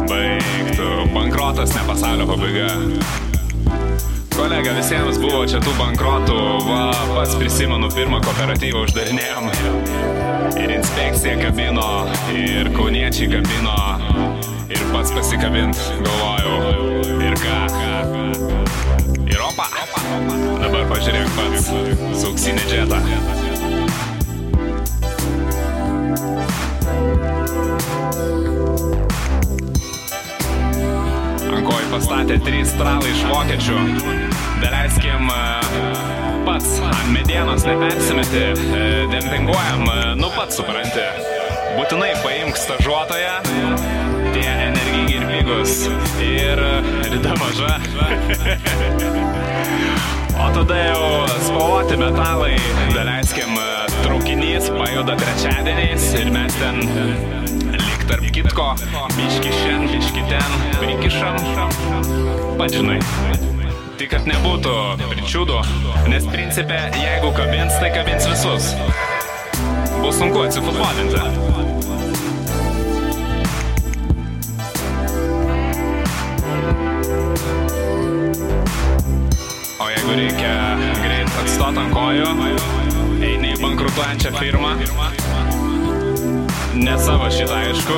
Baigtų, 0.06 0.90
bankrotas 1.14 1.72
ne 1.74 1.82
pasaulio 1.88 2.26
pabaiga. 2.28 2.68
Kolega, 4.36 4.74
visiems 4.76 5.18
buvo 5.18 5.40
čia 5.48 5.58
tų 5.64 5.72
bankrotų, 5.78 6.36
va, 6.68 6.82
pats 7.16 7.34
prisimenu 7.40 7.88
pirmą 7.94 8.20
kooperatyvą 8.26 8.84
uždarinėjom. 8.84 9.48
Ir 10.60 10.74
inspekcija 10.76 11.38
kabino, 11.40 11.88
ir 12.36 12.70
kauniečiai 12.76 13.30
kabino, 13.32 13.78
ir 14.68 14.84
pats 14.92 15.16
pasikabint, 15.16 15.80
galvojau, 16.04 16.60
ir 17.16 17.40
ką. 17.42 17.58
Ir 19.26 19.42
opa, 19.48 19.66
dabar 20.62 20.86
pažiūrėk 20.92 21.34
pats, 21.40 21.72
su 22.20 22.30
auksinė 22.30 22.70
džeta. 22.70 23.45
Ant 31.46 31.62
kojų 31.66 31.88
pastatė 31.92 32.38
trys 32.42 32.72
stralai 32.74 33.12
iš 33.12 33.22
vokiečių. 33.30 33.78
Daleiskim, 34.62 35.30
e, 35.30 35.38
pats 36.48 36.70
ant 36.88 37.08
medienos 37.14 37.66
nepersimeti, 37.68 38.42
e, 38.42 39.06
dempinguojam, 39.12 39.86
e, 39.86 39.96
nu 40.18 40.28
pats 40.34 40.58
supranti. 40.58 41.06
Būtinai 41.76 42.12
paimk 42.24 42.56
stažuotoją, 42.58 43.34
tie 44.34 44.46
energingi 44.50 45.18
ir 45.20 45.26
pigus. 45.32 45.72
Ir 46.26 46.62
rida 47.12 47.34
maža. 47.42 47.74
O 50.36 50.50
tada 50.52 50.76
jau 50.76 51.26
spalvoti 51.40 51.96
metalai, 51.96 52.56
daleiskim, 52.94 53.56
traukinys 54.04 54.68
pajuda 54.76 55.16
trečiadieniais 55.16 56.04
ir 56.20 56.30
mes 56.34 56.58
ten 56.60 56.80
lyg 57.72 58.04
tarp 58.10 58.26
kitko, 58.36 58.68
biški 59.16 59.54
šiandien, 59.62 59.96
biški 59.96 60.26
ten, 60.28 60.58
prikišam. 60.82 61.40
Pats 62.60 62.76
žinai. 62.76 63.00
Tik 63.96 64.12
kad 64.12 64.28
nebūtų 64.28 64.76
pričiūdų, 65.08 65.62
nes 66.12 66.28
principė, 66.28 66.82
jeigu 67.00 67.32
kabins, 67.36 67.80
tai 67.80 67.94
kabins 67.96 68.28
visus. 68.28 68.74
Bus 70.02 70.20
sunku 70.20 70.44
atsifutbolinti. 70.44 71.75
Jeigu 80.06 80.20
reikia 80.20 80.76
greit 81.02 81.38
atstot 81.40 81.78
ant 81.80 81.90
kojų, 81.90 82.26
eini 83.26 83.54
į 83.54 83.58
bankrutuojančią 83.58 84.30
firmą. 84.36 84.74
Ne 86.78 86.94
savo 87.02 87.26
šitą, 87.32 87.56
aišku. 87.64 87.96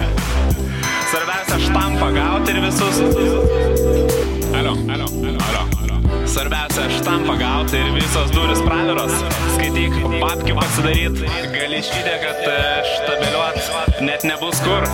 Svarbiausia 1.12 1.58
štampą 1.68 2.08
gauti 2.16 2.54
ir 2.54 2.60
visus. 2.64 2.98
Alio, 4.58 4.74
alio, 4.90 5.06
alio, 5.28 5.68
alio. 5.84 6.00
Svarbiausia 6.26 6.88
štampą 6.96 7.38
gauti 7.38 7.78
ir 7.78 7.92
visos 8.00 8.34
duris 8.34 8.64
praviros. 8.66 9.14
Skaityk, 9.54 10.00
papkių 10.18 10.58
pasidaryt. 10.58 11.22
Gali 11.54 11.84
šitę, 11.92 12.18
kad 12.24 12.42
e, 12.48 12.58
štabeliuot 12.96 14.02
net 14.02 14.26
nebus 14.26 14.64
kur. 14.66 14.90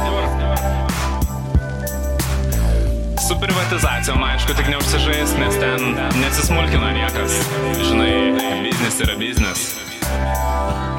Privatizacijom, 3.40 4.22
aišku, 4.24 4.52
tik 4.54 4.68
neužsižais, 4.68 5.32
nes 5.40 5.54
ten 5.56 5.96
nesismulkina 6.20 6.92
niekas. 6.92 7.40
Žinai, 7.88 8.36
biznis 8.64 9.00
yra 9.00 9.16
biznis. 9.16 9.60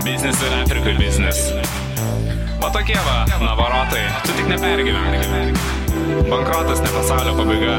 Biznis 0.02 0.42
yra 0.42 0.64
Afrikai 0.66 0.96
biznis. 0.98 1.52
O 2.62 2.70
tokie 2.74 2.98
va, 3.06 3.26
navarotai, 3.42 4.06
tu 4.26 4.34
tik 4.38 4.50
nepergyvenk. 4.50 5.62
Bankrotas 6.30 6.82
ne 6.82 6.90
pasaulio 6.96 7.36
pabaiga. 7.38 7.78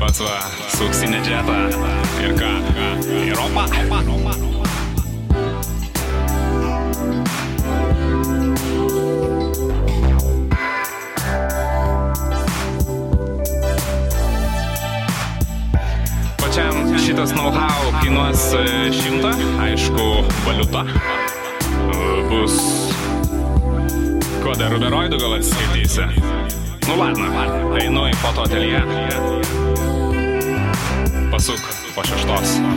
Pats 0.00 0.24
va, 0.24 0.40
suksinė 0.78 1.20
džeta. 1.26 1.60
Ir 2.24 2.36
ką? 2.40 2.54
Ir 3.28 3.44
opa. 3.44 3.68
Pačiam 3.68 4.67
šitas 17.18 17.34
know-how 17.34 18.00
kainuos 18.00 18.54
e, 18.54 18.92
šimtą, 18.92 19.30
aišku, 19.60 20.24
valiuta. 20.46 20.84
E, 20.86 20.90
Bus 22.30 22.54
Ko 24.44 24.54
dar 24.54 24.70
ruberoidų 24.70 25.18
gal 25.18 25.34
atsiskaitysi? 25.40 26.06
Nu 26.86 26.94
ladna, 27.00 27.48
einu 27.80 28.06
į 28.06 28.14
fotoatelję. 28.22 28.84
Pasuk 31.34 31.66
po 31.96 32.06
šeštos. 32.06 32.54
Na, 32.62 32.70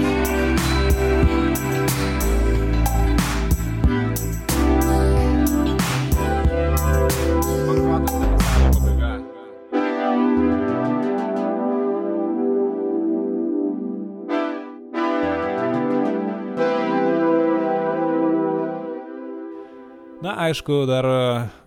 aišku, 20.47 20.83
dar 20.89 21.05
e, 21.05 21.17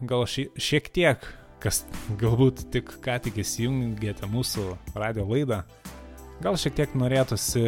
gal 0.09 0.25
šie, 0.29 0.49
šiek 0.61 0.89
tiek, 0.95 1.27
kas 1.63 1.83
galbūt 2.23 2.67
tik 2.75 2.97
ką 3.05 3.19
tik 3.25 3.41
įsijungėte 3.43 4.29
mūsų 4.31 4.67
radio 4.99 5.27
laidą, 5.31 5.63
gal 6.45 6.59
šiek 6.61 6.77
tiek 6.79 6.97
norėtųsi 6.99 7.67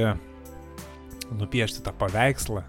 nupiešti 1.36 1.82
tą 1.84 1.94
paveikslą 1.98 2.64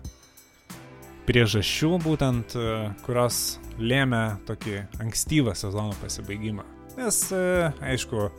priežasčių 1.27 1.97
būtent, 2.05 2.55
e, 2.55 2.75
kurios 3.05 3.59
lėmė 3.77 4.25
tokį 4.47 4.77
ankstyvą 5.03 5.55
sezono 5.57 5.95
pasibaigimą. 6.01 6.65
Nes, 6.97 7.21
e, 7.35 7.71
aišku, 7.93 8.29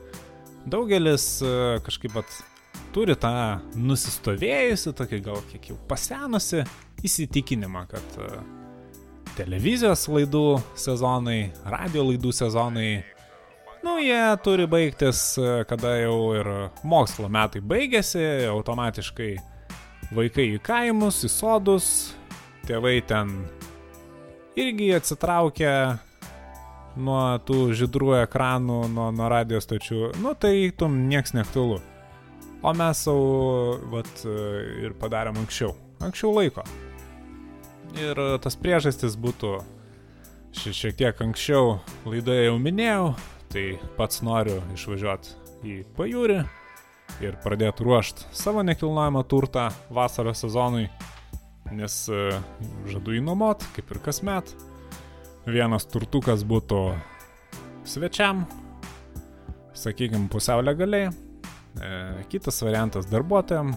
daugelis 0.66 1.38
kažkaip 1.86 2.16
pat 2.16 2.38
turi 2.96 3.14
tą 3.20 3.61
nusistovėjusi, 3.76 4.94
tokį 4.96 5.20
gal 5.24 5.42
kiek 5.53 5.70
jau 5.70 5.76
pasenusi 5.90 6.64
įsitikinimą, 7.07 7.84
kad 7.92 8.16
televizijos 9.39 10.09
laidų 10.11 10.59
sezonai, 10.78 11.53
radio 11.70 12.05
laidų 12.09 12.32
sezonai, 12.34 12.89
nu, 13.84 13.95
jie 14.03 14.22
turi 14.43 14.66
baigtis, 14.70 15.20
kada 15.70 15.95
jau 16.01 16.18
ir 16.34 16.51
mokslo 16.82 17.30
metai 17.30 17.62
baigėsi, 17.62 18.24
automatiškai 18.51 19.30
vaikai 20.16 20.49
į 20.57 20.62
kaimus, 20.64 21.22
į 21.26 21.30
sodus, 21.32 21.89
tėvai 22.66 22.99
ten 23.07 23.36
irgi 24.59 24.91
atsitraukia 24.97 25.74
nuo 26.99 27.22
tų 27.47 27.61
žydrų 27.78 28.16
ekranų, 28.24 28.80
nuo, 28.91 29.12
nuo 29.14 29.30
radio 29.30 29.62
stočių, 29.62 30.16
nu 30.24 30.34
tai 30.34 30.72
tum 30.74 31.05
nieks 31.11 31.36
neaktualu. 31.36 31.78
O 32.59 32.74
mes 32.74 33.07
savo, 33.07 33.78
vat, 33.93 34.11
ir 34.82 34.99
padarėm 34.99 35.39
anksčiau. 35.45 35.76
anksčiau 36.03 36.34
laiko. 36.34 36.66
Ir 37.97 38.18
tas 38.45 38.57
priežastis 38.61 39.16
būtų 39.16 39.57
šie- 40.53 40.74
šiek 40.76 40.97
tiek 40.97 41.20
anksčiau 41.24 41.80
laidoje 42.05 42.45
jau 42.47 42.59
minėjau, 42.59 43.14
tai 43.49 43.78
pats 43.97 44.22
noriu 44.22 44.61
išvažiuoti 44.74 45.34
į 45.64 45.76
pajūrį 45.97 46.39
ir 47.24 47.36
pradėti 47.43 47.84
ruošti 47.86 48.28
savo 48.36 48.62
nekilnojamą 48.62 49.24
turtą 49.26 49.68
vasaros 49.91 50.45
sezonui, 50.45 50.89
nes 51.72 52.09
e, 52.09 52.41
žadu 52.86 53.16
įnuomot, 53.18 53.64
kaip 53.74 53.91
ir 53.91 53.99
kasmet. 54.05 54.53
Vienas 55.49 55.86
turtukas 55.89 56.45
būtų 56.45 56.82
svečiam, 57.89 58.45
sakykime, 59.72 60.28
pusiau 60.28 60.61
legaliai, 60.62 61.09
e, 61.09 62.24
kitas 62.28 62.61
variantas 62.62 63.09
darbuotojam, 63.09 63.72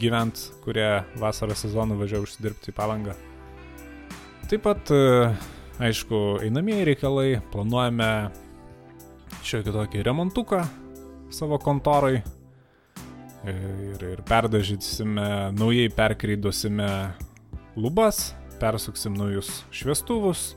gyvent, 0.00 0.38
kurie 0.64 1.02
vasaros 1.20 1.64
sezonų 1.64 1.98
važiuoja 2.00 2.24
užsidirbti 2.26 2.72
į 2.72 2.76
palangą. 2.76 3.16
Taip 4.50 4.64
pat, 4.66 4.90
e, 4.92 5.32
aišku, 5.82 6.42
einamieji 6.44 6.86
reikalai, 6.90 7.28
planuojame 7.52 8.08
šiokį 9.42 9.74
tokį 9.76 10.04
remontuką 10.06 10.62
savo 11.32 11.58
kontorai 11.62 12.18
e, 12.18 13.54
ir, 13.92 14.04
ir 14.12 14.22
perdažysime, 14.28 15.28
naujai 15.56 15.88
perkreidosime 15.96 16.90
lubas, 17.80 18.32
persuksim 18.60 19.16
naujus 19.16 19.62
šviestuvus, 19.74 20.52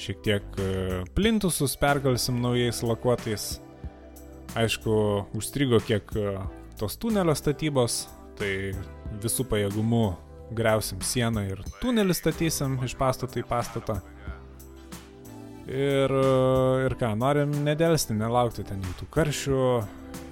šiek 0.00 0.22
tiek 0.26 0.60
e, 0.60 0.70
plintusus 1.16 1.76
perkalsim 1.80 2.40
naujais 2.42 2.82
lakuotais. 2.84 3.50
Aišku, 4.58 4.92
užstrigo 5.38 5.78
kiek 5.86 6.08
tos 6.80 6.96
tunelio 6.98 7.36
statybos, 7.38 8.08
tai 8.40 8.52
visų 9.20 9.46
pajėgumų 9.50 10.04
greusim 10.56 11.02
sieną 11.04 11.44
ir 11.52 11.60
tunelį 11.82 12.16
statysim 12.16 12.78
iš 12.86 12.96
pastato 12.98 13.38
į 13.40 13.46
pastatą. 13.46 14.00
Ir, 15.70 16.10
ir 16.82 16.94
ką, 16.98 17.12
norim 17.14 17.52
nedėlsti, 17.62 18.16
nelaukti 18.18 18.64
ten 18.66 18.80
jų 18.82 18.94
tų 18.98 19.06
karšių, 19.14 19.66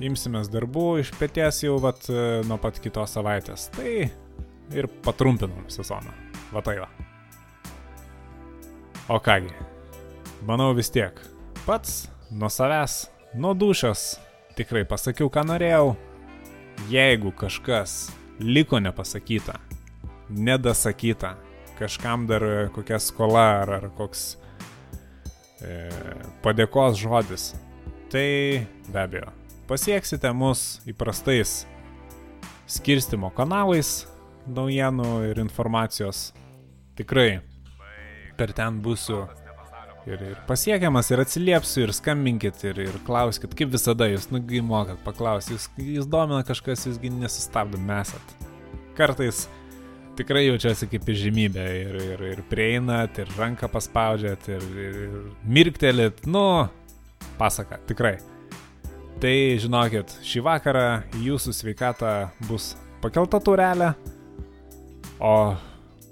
imsimės 0.08 0.50
darbų 0.50 0.86
iš 1.04 1.12
pėties 1.20 1.62
jau 1.62 1.76
vat, 1.82 2.08
nuo 2.48 2.58
pat 2.58 2.80
kitos 2.82 3.14
savaitės. 3.14 3.68
Tai 3.76 3.92
ir 4.74 4.90
patrumpinam 5.04 5.68
sezoną. 5.70 6.10
Va 6.50 6.64
tai 6.64 6.80
va. 6.80 6.88
O 9.08 9.20
kągi, 9.22 9.54
manau 10.48 10.72
vis 10.76 10.90
tiek, 10.92 11.14
pats 11.64 12.08
nuo 12.34 12.50
savęs, 12.52 13.06
nuo 13.38 13.54
dušas, 13.56 14.16
tikrai 14.58 14.82
pasakiau, 14.88 15.30
ką 15.32 15.46
norėjau. 15.48 15.94
Jeigu 16.86 17.32
kažkas 17.34 18.12
liko 18.38 18.78
nepasakyta, 18.80 19.58
nedasakyta, 20.30 21.34
kažkam 21.78 22.26
dar 22.26 22.70
kokia 22.74 22.98
skola 22.98 23.46
ar, 23.62 23.72
ar 23.80 23.88
koks 23.98 24.36
e, 25.60 25.90
padėkos 26.42 27.00
žodis, 27.02 27.50
tai 28.12 28.62
be 28.88 29.02
abejo, 29.02 29.32
pasieksite 29.66 30.30
mus 30.32 30.78
įprastais 30.86 31.64
skirstimo 32.70 33.32
kanalais 33.34 34.06
naujienų 34.46 35.10
ir 35.32 35.42
informacijos. 35.42 36.30
Tikrai 36.96 37.40
per 38.38 38.54
ten 38.54 38.78
būsiu 38.82 39.26
ir, 40.06 40.22
ir 40.32 40.40
pasiekiamas, 40.48 41.10
ir 41.12 41.22
atsiliepsiu, 41.22 41.84
ir 41.86 41.92
skambinkit, 41.96 42.62
ir, 42.70 42.80
ir 42.88 42.98
klauskit, 43.06 43.54
kaip 43.58 43.72
visada, 43.74 44.08
jūs 44.10 44.28
nugi 44.34 44.62
mokat 44.64 45.00
paklausti, 45.06 45.56
jūs, 45.56 45.68
jūs 45.98 46.08
domina 46.10 46.44
kažkas, 46.46 46.86
jūsgi 46.88 47.12
nesustabdom 47.16 47.84
mesat. 47.88 48.34
Kartais 48.98 49.46
tikrai 50.18 50.48
jaučiasi 50.48 50.88
kaip 50.90 51.06
įžymybė 51.12 51.66
ir, 51.82 52.00
ir, 52.14 52.24
ir 52.32 52.42
prieinat, 52.50 53.20
ir 53.22 53.30
ranką 53.38 53.70
paspaudžiat, 53.70 54.48
ir, 54.50 54.66
ir, 54.74 54.98
ir 55.06 55.30
mirktelit, 55.46 56.24
nu, 56.26 56.44
pasaka, 57.38 57.80
tikrai. 57.88 58.16
Tai 59.18 59.34
žinokit, 59.58 60.12
šį 60.26 60.42
vakarą 60.46 60.86
jūsų 61.18 61.54
sveikata 61.54 62.12
bus 62.46 62.72
pakelta 63.02 63.40
turelė, 63.42 63.92
o 65.18 65.54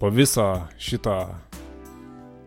po 0.01 0.11
viso 0.11 0.47
šito 0.83 1.15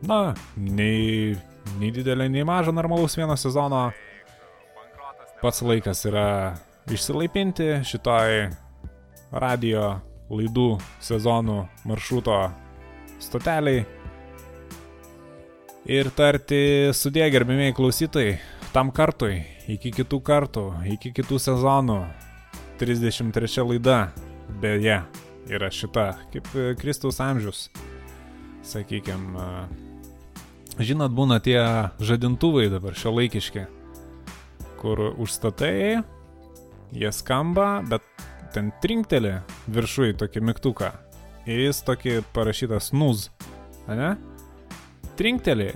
na, 0.07 0.19
nei, 0.55 1.35
nei 1.79 1.91
didelė, 1.95 2.29
nei 2.31 2.45
maža 2.47 2.73
normalaus 2.75 3.17
vieno 3.19 3.35
sezono. 3.39 3.89
Pats 5.39 5.61
laikas 5.63 6.03
yra 6.07 6.27
išsilaipinti 6.91 7.79
šitoj 7.87 8.49
radio 9.31 9.83
laidų 10.29 10.73
sezonų 11.03 11.61
maršruto 11.87 12.37
stoteliai 13.23 13.85
ir 15.89 16.09
tarti 16.15 16.91
sudė 16.93 17.29
gerbimiai 17.33 17.73
klausytojai 17.75 18.37
tam 18.73 18.91
kartui, 18.93 19.41
iki 19.69 19.91
kitų 19.93 20.19
kartų, 20.25 20.65
iki 20.95 21.13
kitų 21.15 21.39
sezonų. 21.41 22.01
33 22.79 23.65
laida, 23.67 23.97
beje, 24.61 25.01
yra 25.51 25.67
šita, 25.73 26.05
kaip 26.31 26.45
Kristaus 26.79 27.17
amžius, 27.19 27.65
sakykime, 28.63 29.49
žinot, 30.79 31.11
būna 31.15 31.39
tie 31.43 31.59
žadintuvai 32.03 32.69
dabar 32.71 32.95
šio 32.97 33.11
laikiški, 33.17 33.65
kur 34.79 35.01
užstatai, 35.19 36.01
jie 36.95 37.11
skamba, 37.13 37.79
bet 37.85 38.05
ten 38.53 38.71
trinkteli 38.81 39.35
viršui 39.69 40.15
tokį 40.17 40.43
mygtuką 40.49 40.89
ir 41.49 41.63
jis 41.65 41.83
tokį 41.85 42.19
parašytas 42.33 42.91
snuz, 42.91 43.27
ne? 43.89 44.15
Trinkteli 45.19 45.73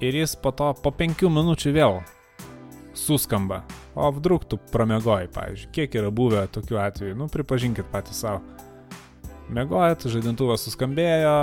ir 0.00 0.20
jis 0.22 0.36
po 0.40 0.52
to 0.56 0.72
po 0.82 0.92
penkių 0.94 1.30
minučių 1.32 1.72
vėl 1.76 2.00
suskamba. 2.96 3.62
O 3.96 4.10
vdruk 4.12 4.44
tu 4.48 4.58
pramiegoji, 4.72 5.30
pavyzdžiui, 5.32 5.72
kiek 5.72 5.94
yra 6.00 6.10
buvę 6.12 6.44
tokių 6.52 6.80
atvejų, 6.80 7.16
nu 7.16 7.28
pripažinkit 7.32 7.88
patys 7.92 8.20
savo. 8.24 8.42
Megojat, 9.52 10.08
žadintuvas 10.10 10.64
suskambėjo, 10.66 11.36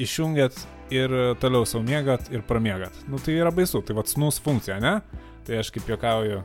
išjungiat 0.00 0.56
ir 0.94 1.14
toliau 1.42 1.66
savo 1.68 1.84
mėgat 1.86 2.30
ir 2.34 2.44
pramiegat. 2.46 2.94
Nu 3.10 3.20
tai 3.22 3.38
yra 3.38 3.52
baisu, 3.54 3.82
tai 3.86 3.96
vad 3.98 4.10
snus 4.10 4.40
funkcija, 4.42 4.80
ne? 4.82 4.98
Tai 5.46 5.60
aš 5.62 5.72
kaip 5.74 5.88
juokauju 5.90 6.42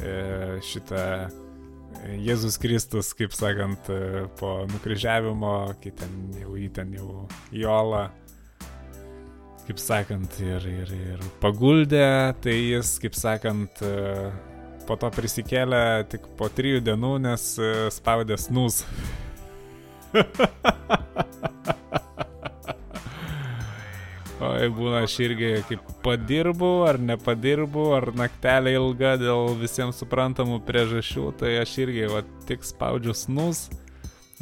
e, 0.00 0.14
šitą 0.64 1.04
Jėzus 2.22 2.58
Kristus, 2.60 3.10
kaip 3.16 3.34
sakant, 3.34 3.88
e, 3.90 4.26
po 4.38 4.62
nukryžiavimo, 4.70 5.54
kai 5.82 5.92
ten 5.98 6.14
jau 6.38 6.54
jį 6.56 6.68
ten 6.76 6.92
jau 6.94 7.26
į 7.52 7.64
olą, 7.68 8.04
kaip 9.66 9.82
sakant, 9.82 10.38
ir, 10.44 10.64
ir, 10.68 10.92
ir 10.94 11.24
paguldė, 11.42 12.34
tai 12.44 12.54
jis, 12.54 12.94
kaip 13.02 13.18
sakant, 13.18 13.82
e, 13.82 14.30
po 14.88 14.96
to 15.00 15.10
prisikėlė 15.12 15.82
tik 16.12 16.30
po 16.38 16.48
trijų 16.48 16.80
dienų, 16.86 17.16
nes 17.26 17.50
e, 17.60 17.74
spaudė 17.92 18.38
snus. 18.40 18.84
Oi, 24.58 24.66
būna 24.74 25.04
aš 25.06 25.12
irgi 25.22 25.48
kaip 25.68 25.90
padirbu 26.02 26.68
ar 26.88 26.96
nepadirbu, 26.98 27.82
ar 27.94 28.08
naktelė 28.18 28.72
ilga 28.74 29.12
dėl 29.20 29.52
visiems 29.60 30.00
suprantamų 30.02 30.56
priežasčių, 30.66 31.26
tai 31.38 31.52
aš 31.60 31.76
irgi 31.84 32.08
va, 32.10 32.24
tik 32.48 32.64
spaudžiu 32.66 33.14
snus 33.14 33.68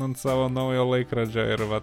ant 0.01 0.17
savo 0.17 0.47
naujo 0.49 0.87
laikrodžio 0.89 1.45
ir 1.53 1.65
va, 1.69 1.83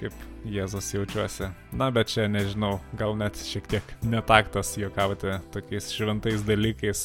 kaip 0.00 0.24
Jėzus 0.50 0.88
jaučiuosi. 0.96 1.52
Na, 1.78 1.92
bet 1.94 2.10
čia 2.10 2.26
nežinau, 2.30 2.80
gal 2.98 3.14
net 3.18 3.38
šiek 3.38 3.68
tiek 3.70 3.92
netaktas 4.02 4.72
juokauti 4.78 5.38
tokiais 5.54 5.92
šventais 5.94 6.42
dalykais. 6.46 7.04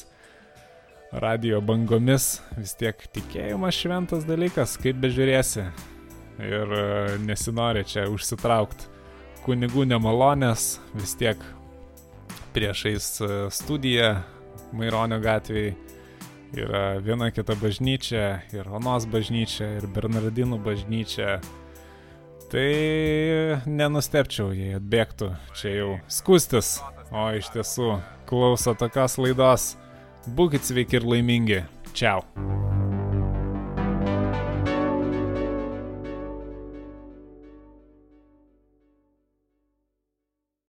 Radio 1.12 1.60
bangomis 1.62 2.40
vis 2.58 2.74
tiek 2.80 3.06
tikėjimas 3.14 3.78
šventas 3.78 4.26
dalykas, 4.26 4.80
kaip 4.82 4.98
bežiūrėsi. 5.04 5.68
Ir 6.42 6.74
e, 6.74 6.88
nesinori 7.28 7.86
čia 7.86 8.08
užsitraukti 8.10 8.91
kunigų 9.46 9.86
nemalonės, 9.90 10.76
vis 10.98 11.16
tiek 11.20 11.40
priešais 12.56 13.14
e, 13.24 13.32
studiją 13.54 14.16
Maironio 14.76 15.20
gatvėje 15.24 15.76
yra 16.54 17.00
viena 17.00 17.32
kita 17.32 17.56
bažnyčia, 17.56 18.42
ir 18.54 18.68
Onos 18.72 19.08
bažnyčia, 19.10 19.78
ir 19.80 19.88
Bernardinų 19.92 20.60
bažnyčia. 20.64 21.40
Tai 22.52 22.68
nenustepčiau, 23.64 24.52
jei 24.56 24.76
atbėgtų 24.76 25.32
čia 25.56 25.76
jau 25.78 25.92
skustis, 26.12 26.80
o 27.12 27.30
iš 27.38 27.54
tiesų 27.56 27.94
klauso 28.28 28.76
tokios 28.76 29.16
laidos. 29.22 29.74
Būkit 30.28 30.68
sveiki 30.68 31.00
ir 31.00 31.08
laimingi. 31.08 31.64
Čiau. 31.96 32.28